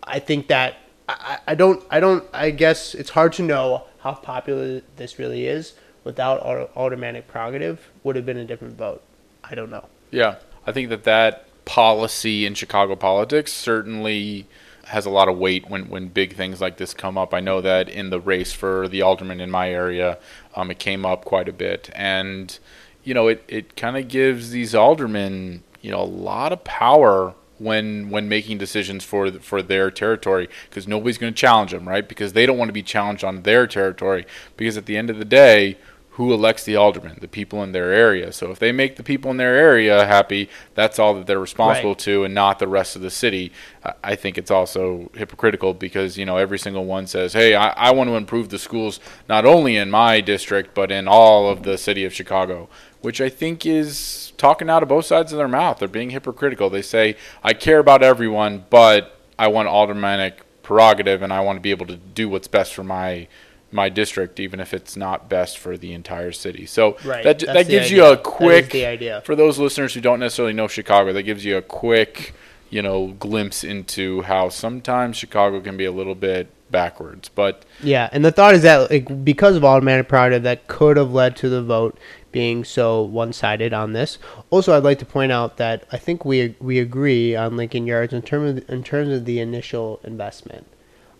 I 0.03 0.19
think 0.19 0.47
that 0.47 0.75
I, 1.19 1.39
I 1.47 1.55
don't 1.55 1.83
I 1.89 1.99
don't 1.99 2.23
I 2.33 2.51
guess 2.51 2.93
it's 2.93 3.11
hard 3.11 3.33
to 3.33 3.43
know 3.43 3.85
how 3.99 4.13
popular 4.13 4.81
this 4.95 5.19
really 5.19 5.45
is 5.45 5.73
without 6.03 6.41
aldermanic 6.75 7.27
prerogative. 7.27 7.89
Would 8.03 8.15
have 8.15 8.25
been 8.25 8.37
a 8.37 8.45
different 8.45 8.77
vote. 8.77 9.01
I 9.43 9.55
don't 9.55 9.69
know. 9.69 9.87
Yeah, 10.11 10.35
I 10.65 10.71
think 10.71 10.89
that 10.89 11.03
that 11.03 11.45
policy 11.65 12.45
in 12.45 12.53
Chicago 12.53 12.95
politics 12.95 13.53
certainly 13.53 14.47
has 14.85 15.05
a 15.05 15.09
lot 15.09 15.29
of 15.29 15.37
weight 15.37 15.69
when, 15.69 15.87
when 15.89 16.07
big 16.07 16.35
things 16.35 16.59
like 16.59 16.77
this 16.77 16.93
come 16.93 17.17
up. 17.17 17.33
I 17.33 17.39
know 17.39 17.61
that 17.61 17.87
in 17.87 18.09
the 18.09 18.19
race 18.19 18.51
for 18.51 18.87
the 18.87 19.01
alderman 19.01 19.39
in 19.39 19.49
my 19.49 19.71
area, 19.71 20.17
um, 20.55 20.71
it 20.71 20.79
came 20.79 21.05
up 21.05 21.23
quite 21.23 21.47
a 21.47 21.53
bit. 21.53 21.89
And, 21.93 22.57
you 23.03 23.13
know, 23.13 23.27
it, 23.27 23.43
it 23.47 23.75
kind 23.75 23.95
of 23.95 24.07
gives 24.07 24.49
these 24.49 24.75
aldermen, 24.75 25.63
you 25.81 25.91
know, 25.91 26.01
a 26.01 26.03
lot 26.03 26.51
of 26.51 26.63
power 26.63 27.35
when 27.61 28.09
when 28.09 28.27
making 28.27 28.57
decisions 28.57 29.03
for 29.03 29.31
for 29.31 29.61
their 29.61 29.91
territory 29.91 30.49
because 30.69 30.87
nobody's 30.87 31.17
going 31.17 31.33
to 31.33 31.37
challenge 31.37 31.71
them, 31.71 31.87
right? 31.87 32.07
Because 32.07 32.33
they 32.33 32.45
don't 32.45 32.57
want 32.57 32.69
to 32.69 32.73
be 32.73 32.83
challenged 32.83 33.23
on 33.23 33.43
their 33.43 33.67
territory 33.67 34.25
because 34.57 34.77
at 34.77 34.85
the 34.85 34.97
end 34.97 35.09
of 35.09 35.17
the 35.17 35.25
day, 35.25 35.77
who 36.21 36.33
elects 36.33 36.63
the 36.63 36.75
alderman? 36.75 37.17
The 37.19 37.27
people 37.27 37.63
in 37.63 37.71
their 37.71 37.91
area. 37.91 38.31
So 38.31 38.51
if 38.51 38.59
they 38.59 38.71
make 38.71 38.95
the 38.95 39.01
people 39.03 39.31
in 39.31 39.37
their 39.37 39.55
area 39.55 40.05
happy, 40.05 40.49
that's 40.75 40.99
all 40.99 41.15
that 41.15 41.25
they're 41.25 41.39
responsible 41.39 41.91
Right. 41.91 41.99
to, 41.99 42.23
and 42.23 42.33
not 42.35 42.59
the 42.59 42.67
rest 42.67 42.95
of 42.95 43.01
the 43.01 43.09
city. 43.09 43.51
I- 43.83 43.93
I 44.03 44.15
think 44.15 44.37
it's 44.37 44.51
also 44.51 45.09
hypocritical 45.15 45.73
because 45.73 46.17
you 46.19 46.25
know 46.25 46.37
every 46.37 46.59
single 46.59 46.85
one 46.85 47.07
says, 47.07 47.33
"Hey, 47.33 47.55
I, 47.55 47.69
I 47.69 47.91
want 47.91 48.09
to 48.11 48.15
improve 48.15 48.49
the 48.49 48.59
schools 48.59 48.99
not 49.27 49.45
only 49.45 49.75
in 49.77 49.89
my 49.89 50.21
district 50.21 50.75
but 50.75 50.91
in 50.91 51.07
all 51.07 51.49
of 51.49 51.63
the 51.63 51.77
city 51.77 52.05
of 52.05 52.13
Chicago," 52.13 52.69
which 53.01 53.19
I 53.19 53.29
think 53.29 53.65
is 53.65 54.31
talking 54.37 54.69
out 54.69 54.83
of 54.83 54.89
both 54.89 55.05
sides 55.05 55.31
of 55.33 55.37
their 55.39 55.47
mouth. 55.47 55.79
They're 55.79 55.87
being 55.87 56.11
hypocritical. 56.11 56.69
They 56.69 56.83
say, 56.83 57.15
"I 57.43 57.53
care 57.53 57.79
about 57.79 58.03
everyone, 58.03 58.65
but 58.69 59.17
I 59.39 59.47
want 59.47 59.67
aldermanic 59.69 60.33
prerogative, 60.61 61.23
and 61.23 61.33
I 61.33 61.39
want 61.39 61.57
to 61.57 61.61
be 61.61 61.71
able 61.71 61.87
to 61.87 61.95
do 61.95 62.29
what's 62.29 62.47
best 62.47 62.73
for 62.75 62.83
my." 62.83 63.27
My 63.71 63.89
district, 63.89 64.39
even 64.39 64.59
if 64.59 64.73
it's 64.73 64.97
not 64.97 65.29
best 65.29 65.57
for 65.57 65.77
the 65.77 65.93
entire 65.93 66.31
city, 66.31 66.65
so 66.65 66.97
Right, 67.05 67.23
that 67.23 67.39
that's 67.39 67.53
that 67.53 67.67
gives 67.67 67.91
you 67.91 68.05
a 68.05 68.17
quick 68.17 68.75
idea. 68.75 69.21
for 69.21 69.35
those 69.35 69.57
listeners 69.59 69.93
who 69.93 70.01
don't 70.01 70.19
necessarily 70.19 70.53
know 70.53 70.67
Chicago, 70.67 71.13
that 71.13 71.23
gives 71.23 71.45
you 71.45 71.57
a 71.57 71.61
quick, 71.61 72.33
you 72.69 72.81
know, 72.81 73.07
glimpse 73.19 73.63
into 73.63 74.23
how 74.23 74.49
sometimes 74.49 75.17
Chicago 75.17 75.61
can 75.61 75.77
be 75.77 75.85
a 75.85 75.91
little 75.91 76.15
bit 76.15 76.47
backwards. 76.71 77.29
But 77.29 77.63
Yeah, 77.81 78.09
and 78.11 78.23
the 78.25 78.31
thought 78.31 78.55
is 78.55 78.63
that 78.63 78.89
like 78.89 79.23
because 79.23 79.55
of 79.55 79.63
aldermanic 79.63 80.07
prerogative, 80.07 80.43
that 80.43 80.67
could 80.67 80.97
have 80.97 81.11
led 81.11 81.35
to 81.37 81.49
the 81.49 81.61
vote 81.61 81.97
being 82.31 82.63
so 82.63 83.01
one-sided 83.03 83.73
on 83.73 83.91
this. 83.93 84.17
Also, 84.49 84.75
I'd 84.75 84.83
like 84.83 84.99
to 84.99 85.05
point 85.05 85.31
out 85.33 85.57
that 85.57 85.85
I 85.91 85.97
think 85.97 86.23
we 86.23 86.55
we 86.59 86.79
agree 86.79 87.35
on 87.35 87.57
Lincoln 87.57 87.85
Yards 87.87 88.13
in 88.13 88.21
terms 88.21 88.57
of, 88.57 88.69
in 88.69 88.83
terms 88.83 89.09
of 89.09 89.25
the 89.25 89.39
initial 89.39 89.99
investment. 90.03 90.65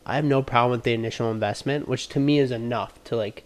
I 0.05 0.15
have 0.15 0.25
no 0.25 0.41
problem 0.41 0.72
with 0.72 0.84
the 0.84 0.93
initial 0.93 1.31
investment, 1.31 1.88
which 1.88 2.08
to 2.10 2.20
me 2.20 2.39
is 2.39 2.51
enough 2.51 3.03
to 3.05 3.15
like 3.15 3.43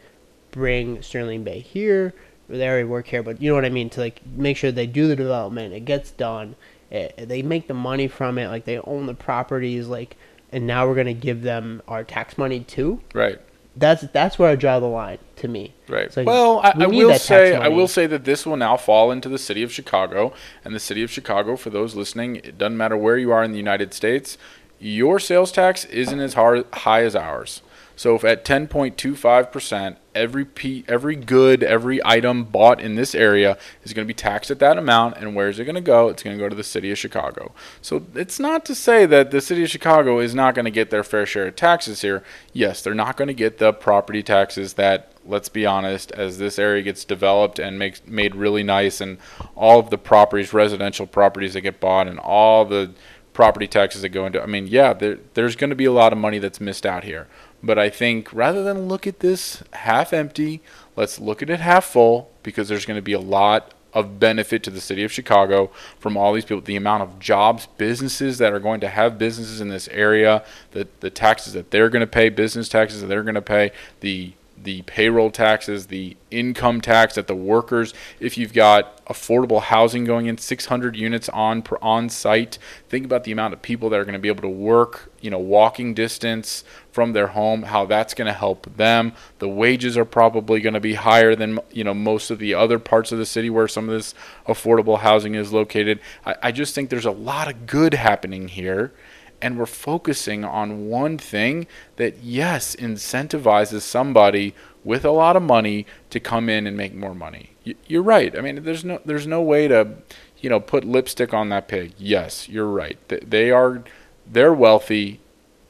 bring 0.52 1.02
Sterling 1.02 1.44
Bay 1.44 1.60
here. 1.60 2.14
They 2.48 2.68
already 2.68 2.84
work 2.88 3.08
here, 3.08 3.24
but 3.24 3.42
you 3.42 3.50
know 3.50 3.56
what 3.56 3.66
I 3.66 3.70
mean. 3.70 3.90
To 3.92 4.00
like 4.02 4.26
make 4.26 4.58
sure 4.58 4.72
they 4.72 4.88
do 4.88 5.08
the 5.08 5.16
development, 5.16 5.74
it 5.74 5.86
gets 5.86 6.12
done. 6.12 6.56
It, 6.92 7.28
they 7.28 7.42
make 7.42 7.68
the 7.68 7.74
money 7.74 8.08
from 8.08 8.38
it, 8.38 8.48
like 8.48 8.66
they 8.66 8.80
own 8.80 9.08
the 9.08 9.16
properties, 9.16 9.88
like, 9.88 10.16
and 10.52 10.68
now 10.68 10.88
we're 10.88 10.96
gonna 10.96 11.14
give 11.14 11.42
them 11.42 11.82
our 11.88 12.04
tax 12.04 12.38
money 12.38 12.60
too 12.62 13.02
right, 13.14 13.40
that's 13.76 14.04
that's 14.14 14.40
where 14.40 14.50
I 14.50 14.56
draw 14.56 14.80
the 14.80 14.86
line 14.86 15.18
to 15.38 15.48
me. 15.48 15.74
right. 15.90 16.04
It's 16.06 16.18
like, 16.18 16.28
well, 16.28 16.60
I, 16.60 16.74
we 16.78 16.86
I 16.86 16.88
need 16.88 16.98
will 16.98 17.08
that 17.10 17.14
tax 17.14 17.28
say, 17.28 17.56
I 17.56 17.68
will 17.68 17.88
say 17.88 18.08
that 18.08 18.24
this 18.24 18.46
will 18.46 18.58
now 18.58 18.78
fall 18.78 19.12
into 19.12 19.28
the 19.28 19.38
city 19.38 19.64
of 19.64 19.72
Chicago, 19.72 20.34
and 20.64 20.74
the 20.74 20.80
city 20.80 21.04
of 21.04 21.12
Chicago. 21.12 21.56
For 21.56 21.70
those 21.70 21.96
listening, 21.96 22.38
it 22.38 22.58
doesn't 22.58 22.78
matter 22.78 22.96
where 22.96 23.18
you 23.18 23.32
are 23.32 23.44
in 23.44 23.52
the 23.52 23.58
United 23.58 23.94
States, 23.94 24.38
your 24.80 25.20
sales 25.20 25.52
tax 25.52 25.86
isn't 25.86 26.20
as 26.20 26.34
hard, 26.34 26.66
high 26.74 27.04
as 27.04 27.16
ours. 27.16 27.62
So 27.96 28.16
if 28.16 28.26
at 28.26 28.44
10.25%, 28.44 29.98
every 30.14 30.46
p 30.46 30.84
every 30.88 31.16
good, 31.16 31.64
every 31.64 32.04
item 32.06 32.44
bought 32.46 32.80
in 32.82 32.96
this 32.96 33.14
area 33.14 33.58
is 33.84 33.94
going 33.94 34.06
to 34.06 34.08
be 34.08 34.14
taxed 34.14 34.52
at 34.52 34.60
that 34.60 34.78
amount 34.78 35.18
and 35.18 35.36
where 35.36 35.50
is 35.50 35.60
it 35.60 35.66
going 35.66 35.76
to 35.76 35.82
go? 35.82 36.10
It's 36.10 36.24
going 36.24 36.38
to 36.38 36.44
go 36.44 36.50
to 36.50 36.56
the 36.56 36.64
city 36.64 36.92
of 36.92 36.98
Chicago. 36.98 37.54
So 37.82 38.06
it's 38.14 38.40
not 38.40 38.66
to 38.66 38.76
say 38.76 39.06
that 39.06 39.32
the 39.32 39.42
city 39.42 39.64
of 39.64 39.70
Chicago 39.70 40.20
is 40.20 40.36
not 40.36 40.56
going 40.56 40.66
to 40.66 40.72
get 40.72 40.90
their 40.90 41.04
fair 41.04 41.26
share 41.26 41.48
of 41.48 41.56
taxes 41.56 42.02
here. 42.02 42.24
Yes, 42.54 42.82
they're 42.82 42.94
not 42.94 43.18
going 43.18 43.28
to 43.30 43.34
get 43.34 43.60
the 43.60 43.72
property 43.72 44.24
taxes 44.24 44.74
that 44.74 45.12
let's 45.28 45.50
be 45.50 45.66
honest, 45.66 46.12
as 46.12 46.38
this 46.38 46.60
area 46.60 46.84
gets 46.84 47.04
developed 47.04 47.58
and 47.58 47.80
makes 47.80 48.06
made 48.06 48.36
really 48.36 48.62
nice 48.62 49.02
and 49.02 49.18
all 49.56 49.80
of 49.80 49.90
the 49.90 49.98
properties, 49.98 50.54
residential 50.54 51.08
properties 51.08 51.54
that 51.54 51.62
get 51.62 51.80
bought 51.80 52.08
and 52.08 52.20
all 52.20 52.64
the 52.64 52.92
property 53.36 53.68
taxes 53.68 54.02
that 54.02 54.10
go 54.10 54.26
into 54.26 54.42
I 54.42 54.48
mean, 54.48 54.66
yeah, 54.66 54.94
there, 54.94 55.20
there's 55.36 55.56
going 55.56 55.70
to 55.70 55.76
be 55.76 55.86
a 55.86 55.92
lot 55.92 56.12
of 56.12 56.18
money 56.18 56.40
that's 56.40 56.60
missed 56.60 56.86
out 56.86 57.04
here. 57.04 57.28
But 57.62 57.78
I 57.78 57.90
think 57.90 58.34
rather 58.34 58.64
than 58.64 58.88
look 58.88 59.06
at 59.06 59.20
this 59.20 59.64
half 59.74 60.14
empty, 60.14 60.62
let's 60.96 61.20
look 61.20 61.44
at 61.44 61.50
it 61.50 61.60
half 61.60 61.86
full 61.86 62.32
because 62.42 62.70
there's 62.70 62.86
going 62.86 62.98
to 62.98 63.04
be 63.04 63.14
a 63.14 63.20
lot 63.20 63.74
of 63.94 64.20
benefit 64.20 64.62
to 64.64 64.70
the 64.70 64.82
city 64.82 65.04
of 65.04 65.12
Chicago 65.12 65.72
from 66.00 66.18
all 66.18 66.34
these 66.34 66.46
people. 66.46 66.62
The 66.62 66.76
amount 66.76 67.04
of 67.04 67.20
jobs, 67.20 67.68
businesses 67.78 68.38
that 68.40 68.54
are 68.54 68.60
going 68.60 68.82
to 68.82 68.90
have 68.90 69.18
businesses 69.18 69.62
in 69.62 69.70
this 69.70 69.88
area, 69.90 70.44
the 70.72 70.88
the 71.02 71.10
taxes 71.10 71.54
that 71.54 71.72
they're 71.72 71.90
going 71.90 72.02
to 72.02 72.08
pay, 72.08 72.30
business 72.30 72.70
taxes 72.70 73.02
that 73.02 73.08
they're 73.08 73.24
going 73.24 73.36
to 73.36 73.42
pay, 73.42 73.72
the 74.00 74.34
the 74.62 74.82
payroll 74.84 75.30
taxes, 75.30 75.88
the 75.88 76.18
income 76.32 76.82
tax 76.82 77.16
that 77.16 77.28
the 77.28 77.36
workers, 77.36 77.94
if 78.20 78.38
you've 78.38 78.54
got 78.54 79.06
affordable 79.06 79.62
housing 79.62 80.04
going 80.04 80.26
in, 80.26 80.38
600 80.38 80.96
units 80.96 81.30
on 81.30 81.64
on 81.82 82.10
site, 82.10 82.58
think 82.90 83.06
about 83.06 83.24
the 83.24 83.32
amount 83.32 83.54
of 83.54 83.62
people 83.62 83.90
that 83.90 84.00
are 84.00 84.06
going 84.06 84.14
to 84.14 84.20
be 84.20 84.28
able 84.28 84.42
to 84.42 84.50
work, 84.50 85.12
you 85.22 85.30
know, 85.30 85.40
walking 85.40 85.94
distance 85.94 86.64
from 86.92 87.14
their 87.14 87.28
home, 87.28 87.64
how 87.64 87.86
that's 87.86 88.14
going 88.14 88.28
to 88.28 88.34
help 88.34 88.76
them. 88.78 89.14
The 89.40 89.50
wages 89.50 89.98
are 89.98 90.06
probably 90.06 90.62
going 90.62 90.74
to 90.74 90.80
be 90.80 90.96
higher 90.96 91.36
than, 91.36 91.60
you 91.72 91.84
know, 91.84 91.94
most 91.94 92.32
of 92.32 92.40
the 92.40 92.54
other 92.54 92.80
parts 92.80 93.12
of 93.12 93.18
the 93.18 93.26
city 93.26 93.50
where 93.50 93.68
some 93.68 93.90
of 93.90 93.96
this 93.96 94.16
affordable 94.48 95.00
housing 95.00 95.36
is 95.36 95.54
located. 95.54 96.00
I, 96.26 96.36
I 96.44 96.52
just 96.52 96.74
think 96.74 96.90
there's 96.90 97.06
a 97.06 97.12
lot 97.12 97.50
of 97.50 97.68
good 97.68 97.94
happening 97.94 98.48
here 98.48 98.94
and 99.42 99.58
we're 99.58 99.66
focusing 99.66 100.44
on 100.44 100.88
one 100.88 101.18
thing 101.18 101.68
that 101.98 102.20
yes 102.24 102.76
incentivizes 102.76 103.82
somebody 103.82 104.56
with 104.84 105.04
a 105.04 105.12
lot 105.12 105.36
of 105.36 105.44
money 105.44 105.86
to 106.10 106.20
come 106.20 106.48
in 106.48 106.68
and 106.68 106.78
make 106.78 106.94
more 106.94 107.16
money. 107.16 107.52
You're 107.88 108.04
right. 108.04 108.38
I 108.38 108.42
mean 108.42 108.64
there's 108.64 108.86
no 108.86 109.02
there's 109.06 109.28
no 109.28 109.42
way 109.42 109.68
to 109.68 109.96
you 110.40 110.50
know 110.50 110.60
put 110.60 110.86
lipstick 110.86 111.34
on 111.34 111.50
that 111.50 111.68
pig. 111.68 111.94
Yes 111.98 112.48
you're 112.48 112.68
right. 112.68 112.98
They 113.08 113.52
are 113.52 113.84
they're 114.26 114.54
wealthy. 114.54 115.20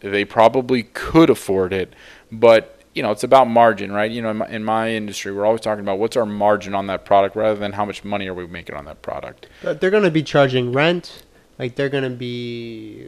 They 0.01 0.25
probably 0.25 0.84
could 0.84 1.30
afford 1.30 1.73
it. 1.73 1.93
But 2.32 2.80
you 2.93 3.01
know 3.01 3.12
it's 3.12 3.23
about 3.23 3.47
margin 3.47 3.91
right? 3.91 4.12
You 4.12 4.21
know 4.21 4.32
in 4.32 4.38
my, 4.38 4.47
in 4.47 4.63
my 4.63 4.91
industry 4.91 5.32
we're 5.32 5.45
always 5.45 5.62
talking 5.62 5.84
about 5.84 5.99
what's 5.99 6.17
our 6.17 6.25
margin 6.25 6.75
on 6.75 6.88
that 6.88 7.06
product 7.06 7.36
rather 7.36 7.60
than 7.60 7.73
how 7.73 7.86
much 7.86 8.04
money 8.04 8.28
are 8.28 8.34
we 8.34 8.45
making 8.47 8.75
on 8.75 8.86
that 8.86 9.01
product. 9.01 9.47
But 9.63 9.82
they're 9.82 9.91
going 9.91 10.04
to 10.04 10.12
be 10.12 10.23
charging 10.23 10.73
rent. 10.73 11.23
Like 11.58 11.75
they're 11.75 11.89
going 11.89 12.04
to 12.04 12.10
be 12.10 13.08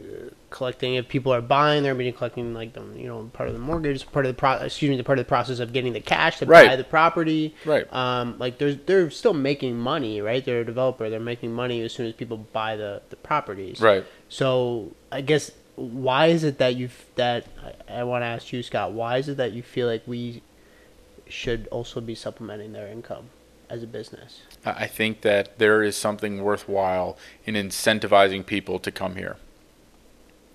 collecting 0.50 0.94
if 0.94 1.08
people 1.08 1.32
are 1.32 1.42
buying, 1.42 1.82
they're 1.82 1.94
going 1.94 2.06
to 2.06 2.12
be 2.12 2.16
collecting 2.16 2.54
like 2.54 2.72
the 2.72 2.82
you 2.96 3.06
know 3.06 3.30
part 3.32 3.48
of 3.48 3.54
the 3.54 3.60
mortgage, 3.60 4.10
part 4.12 4.24
of 4.26 4.30
the 4.34 4.38
pro- 4.38 4.58
excuse 4.58 4.90
me, 4.90 4.96
the 4.96 5.04
part 5.04 5.18
of 5.18 5.24
the 5.24 5.28
process 5.28 5.58
of 5.58 5.72
getting 5.72 5.92
the 5.92 6.00
cash 6.00 6.38
to 6.38 6.46
Right. 6.46 6.68
buy 6.68 6.76
the 6.76 6.84
property. 6.84 7.54
Right. 7.64 7.90
Um, 7.92 8.36
like 8.38 8.58
there's 8.58 8.76
they're 8.86 9.10
still 9.10 9.34
making 9.34 9.78
money, 9.78 10.20
right? 10.20 10.44
They're 10.44 10.60
a 10.60 10.64
developer. 10.64 11.10
They're 11.10 11.20
making 11.20 11.52
money 11.52 11.82
as 11.82 11.92
soon 11.92 12.06
as 12.06 12.14
people 12.14 12.38
buy 12.52 12.76
the 12.76 13.02
the 13.10 13.16
properties. 13.16 13.80
right 13.80 14.04
So 14.28 14.92
I 15.12 15.20
guess 15.20 15.50
why 15.76 16.26
is 16.26 16.42
it 16.44 16.58
that 16.58 16.74
you 16.76 16.88
that 17.16 17.46
I, 17.88 18.00
I 18.00 18.04
want 18.04 18.22
to 18.22 18.26
ask 18.26 18.52
you, 18.52 18.62
Scott? 18.62 18.92
Why 18.92 19.18
is 19.18 19.28
it 19.28 19.36
that 19.36 19.52
you 19.52 19.62
feel 19.62 19.86
like 19.86 20.02
we 20.06 20.42
should 21.28 21.66
also 21.70 22.00
be 22.00 22.14
supplementing 22.14 22.72
their 22.72 22.88
income 22.88 23.30
as 23.68 23.82
a 23.82 23.86
business? 23.86 24.40
I 24.64 24.70
I 24.70 24.86
think 24.86 25.20
that 25.20 25.58
there 25.58 25.82
is 25.82 25.96
something 25.96 26.42
worthwhile 26.42 27.16
in 27.44 27.54
incentivizing 27.54 28.44
people 28.46 28.78
to 28.78 28.90
come 28.90 29.16
here. 29.16 29.36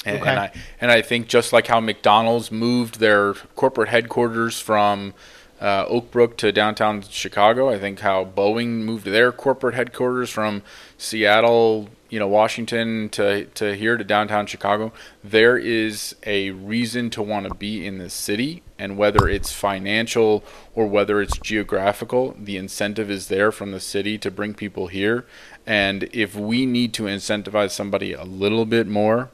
And, 0.06 0.18
and 0.18 0.40
I 0.40 0.52
and 0.82 0.92
I 0.92 1.02
think 1.02 1.28
just 1.28 1.54
like 1.54 1.68
how 1.68 1.80
McDonald's 1.80 2.52
moved 2.52 3.00
their 3.00 3.34
corporate 3.56 3.90
headquarters 3.90 4.60
from 4.60 5.14
uh, 5.62 5.86
Oak 5.88 6.12
Brook 6.12 6.38
to 6.38 6.52
downtown 6.52 7.02
Chicago, 7.04 7.70
I 7.70 7.80
think 7.80 8.02
how 8.02 8.26
Boeing 8.26 8.84
moved 8.84 9.06
their 9.06 9.32
corporate 9.32 9.76
headquarters 9.76 10.30
from 10.30 10.62
Seattle, 10.98 11.88
you 12.10 12.20
know, 12.20 12.28
Washington 12.28 13.08
to 13.10 13.46
to 13.46 13.76
here 13.76 13.96
to 13.96 14.04
downtown 14.04 14.46
Chicago. 14.46 14.92
There 15.24 15.58
is 15.58 16.18
a 16.26 16.52
reason 16.52 17.10
to 17.12 17.22
want 17.22 17.48
to 17.48 17.54
be 17.56 17.88
in 17.88 17.98
this 17.98 18.14
city, 18.14 18.62
and 18.78 18.98
whether 18.98 19.30
it's 19.30 19.54
financial 19.54 20.44
or 20.76 20.86
whether 20.86 21.22
it's 21.22 21.38
geographical, 21.38 22.36
the 22.38 22.58
incentive 22.58 23.10
is 23.10 23.30
there 23.30 23.52
from 23.52 23.72
the 23.72 23.80
city 23.80 24.18
to 24.18 24.30
bring 24.30 24.54
people 24.54 24.88
here. 24.88 25.26
And 25.66 26.10
if 26.12 26.36
we 26.36 26.66
need 26.66 26.94
to 26.96 27.04
incentivize 27.04 27.72
somebody 27.72 28.12
a 28.12 28.26
little 28.26 28.66
bit 28.66 28.86
more, 28.86 29.30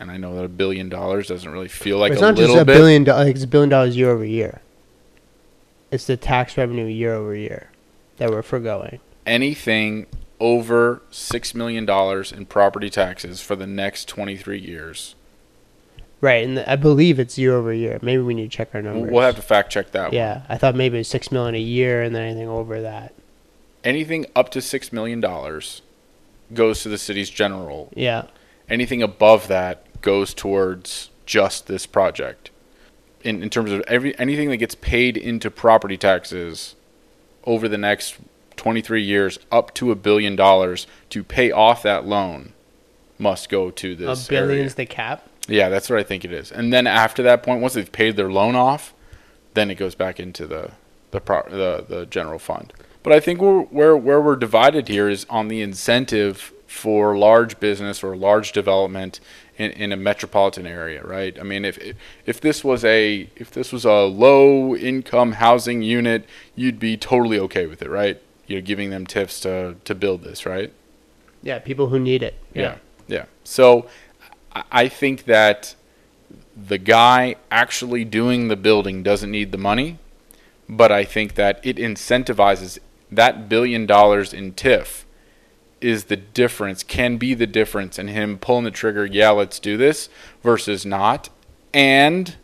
and 0.00 0.10
I 0.10 0.16
know 0.16 0.34
that 0.36 0.44
a 0.44 0.48
billion 0.48 0.88
dollars 0.88 1.28
doesn't 1.28 1.50
really 1.50 1.68
feel 1.68 1.98
like 1.98 2.12
it's 2.12 2.20
a 2.20 2.24
not 2.24 2.36
just 2.36 2.54
a 2.56 2.64
bit. 2.64 2.74
billion 2.74 3.04
dollars. 3.04 3.28
It's 3.28 3.44
a 3.44 3.48
billion 3.48 3.68
dollars 3.70 3.96
year 3.96 4.10
over 4.10 4.24
year. 4.24 4.60
It's 5.90 6.06
the 6.06 6.16
tax 6.16 6.56
revenue 6.56 6.86
year 6.86 7.14
over 7.14 7.34
year 7.34 7.70
that 8.16 8.30
we're 8.30 8.42
foregoing. 8.42 9.00
anything 9.26 10.06
over 10.40 11.00
six 11.10 11.54
million 11.54 11.86
dollars 11.86 12.32
in 12.32 12.44
property 12.44 12.90
taxes 12.90 13.40
for 13.40 13.54
the 13.56 13.66
next 13.66 14.08
23 14.08 14.58
years. 14.58 15.14
Right, 16.20 16.46
and 16.46 16.58
I 16.60 16.76
believe 16.76 17.18
it's 17.20 17.38
year 17.38 17.54
over 17.54 17.72
year. 17.72 17.98
Maybe 18.02 18.22
we 18.22 18.34
need 18.34 18.50
to 18.50 18.56
check 18.56 18.70
our 18.74 18.82
numbers. 18.82 19.10
we'll 19.12 19.22
have 19.22 19.36
to 19.36 19.42
fact 19.42 19.70
check 19.70 19.92
that. 19.92 20.06
one. 20.06 20.14
Yeah, 20.14 20.42
I 20.48 20.56
thought 20.58 20.74
maybe 20.74 20.96
it 20.96 21.00
was 21.00 21.08
six 21.08 21.30
million 21.30 21.54
a 21.54 21.58
year, 21.58 22.02
and 22.02 22.14
then 22.14 22.22
anything 22.22 22.48
over 22.48 22.80
that. 22.82 23.14
Anything 23.84 24.26
up 24.34 24.50
to 24.50 24.60
six 24.62 24.92
million 24.92 25.20
dollars 25.20 25.82
goes 26.52 26.82
to 26.82 26.88
the 26.88 26.98
city's 26.98 27.30
general. 27.30 27.90
Yeah, 27.94 28.24
Anything 28.68 29.02
above 29.02 29.48
that 29.48 29.83
goes 30.04 30.34
towards 30.34 31.10
just 31.26 31.66
this 31.66 31.86
project. 31.86 32.50
In 33.22 33.42
in 33.42 33.48
terms 33.50 33.72
of 33.72 33.80
every 33.88 34.16
anything 34.18 34.50
that 34.50 34.58
gets 34.58 34.74
paid 34.74 35.16
into 35.16 35.50
property 35.50 35.96
taxes 35.96 36.76
over 37.44 37.68
the 37.68 37.78
next 37.78 38.16
23 38.56 39.02
years 39.02 39.38
up 39.50 39.74
to 39.74 39.90
a 39.90 39.94
billion 39.96 40.36
dollars 40.36 40.86
to 41.10 41.24
pay 41.24 41.50
off 41.50 41.82
that 41.82 42.06
loan 42.06 42.52
must 43.18 43.48
go 43.48 43.70
to 43.70 43.96
this 43.96 44.26
a 44.26 44.30
billion's 44.30 44.72
area. 44.72 44.74
the 44.76 44.86
cap. 44.86 45.28
Yeah, 45.48 45.68
that's 45.68 45.90
what 45.90 45.98
I 45.98 46.02
think 46.02 46.24
it 46.24 46.32
is. 46.32 46.52
And 46.52 46.72
then 46.72 46.86
after 46.86 47.22
that 47.22 47.42
point, 47.42 47.60
once 47.60 47.74
they've 47.74 47.90
paid 47.90 48.16
their 48.16 48.30
loan 48.30 48.54
off, 48.54 48.94
then 49.54 49.70
it 49.70 49.76
goes 49.76 49.94
back 49.94 50.20
into 50.20 50.46
the 50.46 50.72
the 51.10 51.20
pro- 51.20 51.48
the 51.48 51.84
the 51.88 52.06
general 52.06 52.38
fund. 52.38 52.72
But 53.02 53.12
I 53.12 53.20
think 53.20 53.40
we're, 53.40 53.62
where 53.62 53.96
where 53.96 54.20
we're 54.20 54.36
divided 54.36 54.88
here 54.88 55.08
is 55.08 55.26
on 55.30 55.48
the 55.48 55.60
incentive 55.62 56.53
for 56.74 57.16
large 57.16 57.60
business 57.60 58.02
or 58.02 58.16
large 58.16 58.52
development 58.52 59.20
in, 59.56 59.70
in 59.70 59.92
a 59.92 59.96
metropolitan 59.96 60.66
area, 60.66 61.02
right? 61.04 61.38
I 61.38 61.44
mean, 61.44 61.64
if 61.64 61.78
if 62.26 62.40
this 62.40 62.64
was 62.64 62.84
a 62.84 63.30
if 63.36 63.50
this 63.52 63.72
was 63.72 63.84
a 63.84 64.02
low 64.02 64.74
income 64.76 65.32
housing 65.32 65.82
unit, 65.82 66.24
you'd 66.56 66.78
be 66.80 66.96
totally 66.96 67.38
okay 67.38 67.66
with 67.66 67.80
it, 67.80 67.88
right? 67.88 68.20
You're 68.46 68.60
giving 68.60 68.90
them 68.90 69.06
TIFs 69.06 69.40
to 69.42 69.76
to 69.84 69.94
build 69.94 70.22
this, 70.24 70.44
right? 70.44 70.72
Yeah, 71.42 71.58
people 71.60 71.88
who 71.88 71.98
need 72.00 72.22
it. 72.22 72.34
Yeah, 72.54 72.76
yeah. 73.06 73.24
So 73.44 73.86
I- 74.54 74.64
I 74.72 74.88
think 74.88 75.24
that 75.24 75.74
the 76.56 76.78
guy 76.78 77.36
actually 77.50 78.04
doing 78.04 78.48
the 78.48 78.56
building 78.56 79.02
doesn't 79.02 79.30
need 79.30 79.52
the 79.52 79.58
money, 79.58 79.98
but 80.68 80.90
I 80.92 81.04
think 81.04 81.34
that 81.34 81.60
it 81.62 81.76
incentivizes 81.76 82.78
that 83.10 83.48
billion 83.48 83.86
dollars 83.86 84.32
in 84.34 84.52
TIF 84.52 85.03
is 85.84 86.04
the 86.04 86.16
difference, 86.16 86.82
can 86.82 87.18
be 87.18 87.34
the 87.34 87.46
difference 87.46 87.98
in 87.98 88.08
him 88.08 88.38
pulling 88.38 88.64
the 88.64 88.70
trigger, 88.70 89.04
yeah, 89.04 89.30
let's 89.30 89.58
do 89.58 89.76
this, 89.76 90.08
versus 90.42 90.86
not. 90.86 91.28
And 91.72 92.36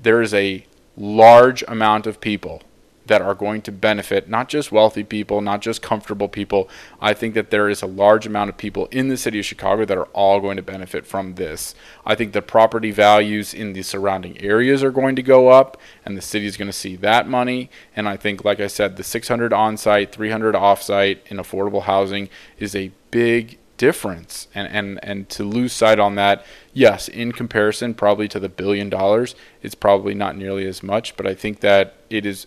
there 0.00 0.22
is 0.22 0.32
a 0.32 0.64
large 0.96 1.62
amount 1.66 2.06
of 2.06 2.20
people 2.20 2.62
that 3.06 3.22
are 3.22 3.34
going 3.34 3.62
to 3.62 3.72
benefit, 3.72 4.28
not 4.28 4.48
just 4.48 4.72
wealthy 4.72 5.04
people, 5.04 5.40
not 5.40 5.60
just 5.60 5.82
comfortable 5.82 6.28
people. 6.28 6.68
I 7.00 7.14
think 7.14 7.34
that 7.34 7.50
there 7.50 7.68
is 7.68 7.82
a 7.82 7.86
large 7.86 8.26
amount 8.26 8.50
of 8.50 8.56
people 8.56 8.86
in 8.86 9.08
the 9.08 9.16
city 9.16 9.38
of 9.38 9.44
Chicago 9.44 9.84
that 9.84 9.98
are 9.98 10.08
all 10.12 10.40
going 10.40 10.56
to 10.56 10.62
benefit 10.62 11.06
from 11.06 11.34
this. 11.34 11.74
I 12.04 12.14
think 12.14 12.32
the 12.32 12.42
property 12.42 12.90
values 12.90 13.54
in 13.54 13.72
the 13.72 13.82
surrounding 13.82 14.40
areas 14.40 14.82
are 14.82 14.90
going 14.90 15.16
to 15.16 15.22
go 15.22 15.48
up, 15.48 15.80
and 16.04 16.16
the 16.16 16.22
city 16.22 16.46
is 16.46 16.56
going 16.56 16.68
to 16.68 16.72
see 16.72 16.96
that 16.96 17.28
money. 17.28 17.70
And 17.94 18.08
I 18.08 18.16
think, 18.16 18.44
like 18.44 18.60
I 18.60 18.66
said, 18.66 18.96
the 18.96 19.04
600 19.04 19.52
on 19.52 19.76
site, 19.76 20.12
300 20.12 20.54
off 20.54 20.82
site 20.82 21.22
in 21.26 21.36
affordable 21.36 21.82
housing 21.82 22.28
is 22.58 22.74
a 22.74 22.92
big 23.10 23.58
difference 23.76 24.48
and, 24.54 24.68
and 24.68 24.98
and 25.02 25.28
to 25.28 25.44
lose 25.44 25.72
sight 25.72 25.98
on 25.98 26.14
that 26.14 26.44
yes 26.72 27.08
in 27.08 27.30
comparison 27.30 27.92
probably 27.92 28.26
to 28.26 28.40
the 28.40 28.48
billion 28.48 28.88
dollars 28.88 29.34
it's 29.62 29.74
probably 29.74 30.14
not 30.14 30.36
nearly 30.36 30.66
as 30.66 30.82
much 30.82 31.16
but 31.16 31.26
i 31.26 31.34
think 31.34 31.60
that 31.60 31.94
it 32.08 32.24
is 32.24 32.46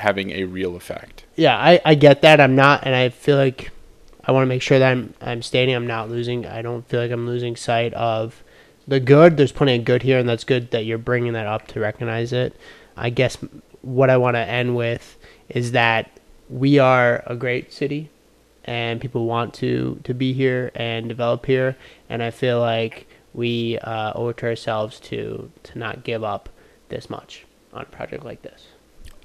having 0.00 0.30
a 0.32 0.44
real 0.44 0.76
effect. 0.76 1.24
Yeah, 1.36 1.56
I, 1.56 1.80
I 1.84 1.94
get 1.94 2.22
that. 2.22 2.40
I'm 2.40 2.56
not, 2.56 2.84
and 2.84 2.94
I 2.94 3.08
feel 3.08 3.36
like 3.36 3.70
I 4.24 4.32
want 4.32 4.42
to 4.42 4.48
make 4.48 4.62
sure 4.62 4.78
that 4.78 4.90
I'm 4.90 5.14
I'm 5.20 5.42
stating 5.42 5.74
I'm 5.74 5.86
not 5.86 6.10
losing. 6.10 6.46
I 6.46 6.62
don't 6.62 6.86
feel 6.88 7.00
like 7.00 7.10
I'm 7.10 7.26
losing 7.26 7.56
sight 7.56 7.94
of 7.94 8.42
the 8.86 9.00
good. 9.00 9.36
There's 9.36 9.52
plenty 9.52 9.76
of 9.76 9.84
good 9.84 10.02
here, 10.02 10.18
and 10.18 10.28
that's 10.28 10.44
good 10.44 10.70
that 10.72 10.84
you're 10.84 10.98
bringing 10.98 11.32
that 11.34 11.46
up 11.46 11.66
to 11.68 11.80
recognize 11.80 12.32
it. 12.32 12.54
I 12.96 13.10
guess 13.10 13.38
what 13.82 14.10
I 14.10 14.16
want 14.16 14.36
to 14.36 14.40
end 14.40 14.76
with 14.76 15.16
is 15.48 15.72
that 15.72 16.10
we 16.48 16.78
are 16.78 17.22
a 17.26 17.36
great 17.36 17.72
city, 17.72 18.10
and 18.64 19.00
people 19.00 19.26
want 19.26 19.54
to 19.54 20.00
to 20.04 20.14
be 20.14 20.32
here 20.32 20.70
and 20.74 21.08
develop 21.08 21.46
here, 21.46 21.76
and 22.08 22.22
I 22.22 22.30
feel 22.30 22.60
like 22.60 23.06
we 23.32 23.78
uh, 23.78 24.12
owe 24.14 24.28
it 24.28 24.38
to 24.38 24.46
ourselves 24.46 24.98
to 25.00 25.50
to 25.62 25.78
not 25.78 26.04
give 26.04 26.24
up 26.24 26.48
this 26.88 27.08
much 27.08 27.46
on 27.72 27.82
a 27.82 27.86
project 27.86 28.24
like 28.24 28.42
this. 28.42 28.66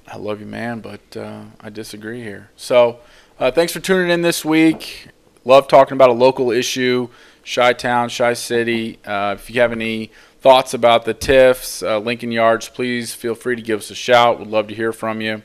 I 0.08 0.16
love 0.16 0.40
you, 0.40 0.46
man, 0.46 0.80
but 0.80 1.16
uh, 1.16 1.42
I 1.60 1.70
disagree 1.70 2.22
here. 2.22 2.50
So, 2.56 3.00
uh, 3.40 3.50
thanks 3.50 3.72
for 3.72 3.80
tuning 3.80 4.10
in 4.10 4.22
this 4.22 4.44
week. 4.44 5.08
Love 5.44 5.68
talking 5.68 5.94
about 5.94 6.10
a 6.10 6.14
local 6.14 6.50
issue, 6.50 7.08
Chi 7.44 7.72
Town, 7.72 8.08
Chi 8.08 8.34
City. 8.34 8.98
Uh, 9.04 9.34
if 9.36 9.50
you 9.50 9.60
have 9.60 9.72
any 9.72 10.10
thoughts 10.40 10.74
about 10.74 11.04
the 11.04 11.14
TIFs, 11.14 11.82
uh, 11.82 11.98
Lincoln 11.98 12.30
Yards, 12.30 12.68
please 12.68 13.14
feel 13.14 13.34
free 13.34 13.56
to 13.56 13.62
give 13.62 13.80
us 13.80 13.90
a 13.90 13.94
shout. 13.94 14.38
We'd 14.38 14.48
love 14.48 14.68
to 14.68 14.74
hear 14.74 14.92
from 14.92 15.20
you. 15.20 15.42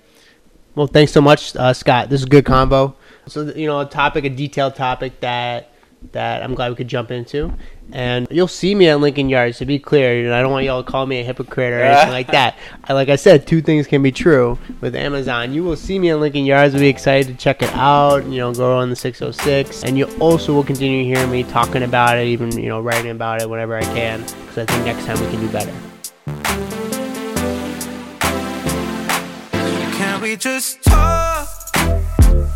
Well, 0.75 0.87
thanks 0.87 1.11
so 1.11 1.21
much, 1.21 1.55
uh, 1.55 1.73
Scott. 1.73 2.09
This 2.09 2.21
is 2.21 2.27
a 2.27 2.29
good 2.29 2.45
combo. 2.45 2.95
So, 3.27 3.51
you 3.55 3.67
know, 3.67 3.81
a 3.81 3.85
topic, 3.85 4.25
a 4.25 4.29
detailed 4.29 4.75
topic 4.75 5.19
that 5.21 5.70
that 6.11 6.43
I'm 6.43 6.55
glad 6.55 6.69
we 6.69 6.75
could 6.75 6.87
jump 6.87 7.11
into. 7.11 7.53
And 7.93 8.27
you'll 8.31 8.47
see 8.47 8.73
me 8.73 8.87
at 8.87 8.99
Lincoln 8.99 9.29
Yards. 9.29 9.57
To 9.57 9.65
be 9.65 9.77
clear, 9.77 10.25
and 10.25 10.33
I 10.33 10.41
don't 10.41 10.51
want 10.51 10.65
y'all 10.65 10.83
to 10.83 10.89
call 10.89 11.05
me 11.05 11.19
a 11.19 11.23
hypocrite 11.23 11.73
or 11.73 11.81
anything 11.81 12.11
like 12.11 12.27
that. 12.27 12.57
I, 12.85 12.93
like 12.93 13.09
I 13.09 13.15
said, 13.15 13.45
two 13.45 13.61
things 13.61 13.85
can 13.85 14.01
be 14.01 14.11
true 14.11 14.57
with 14.79 14.95
Amazon. 14.95 15.53
You 15.53 15.63
will 15.63 15.75
see 15.75 15.99
me 15.99 16.09
at 16.09 16.19
Lincoln 16.19 16.45
Yards. 16.45 16.73
We'll 16.73 16.81
be 16.81 16.89
excited 16.89 17.27
to 17.27 17.37
check 17.37 17.61
it 17.61 17.71
out. 17.73 18.25
You 18.25 18.37
know, 18.37 18.53
go 18.53 18.77
on 18.77 18.89
the 18.89 18.95
606, 18.95 19.83
and 19.83 19.97
you 19.97 20.05
also 20.19 20.53
will 20.53 20.63
continue 20.63 21.03
hearing 21.03 21.29
me 21.29 21.43
talking 21.43 21.83
about 21.83 22.17
it, 22.17 22.27
even 22.27 22.51
you 22.57 22.69
know, 22.69 22.79
writing 22.79 23.11
about 23.11 23.41
it 23.41 23.49
whenever 23.49 23.75
I 23.75 23.83
can, 23.83 24.21
because 24.21 24.57
I 24.59 24.65
think 24.65 24.85
next 24.85 25.05
time 25.05 25.19
we 25.19 25.29
can 25.29 25.41
do 25.41 25.51
better. 25.51 25.73
Can 29.97 30.21
we 30.21 30.37
just 30.37 30.81
talk? 30.83 31.47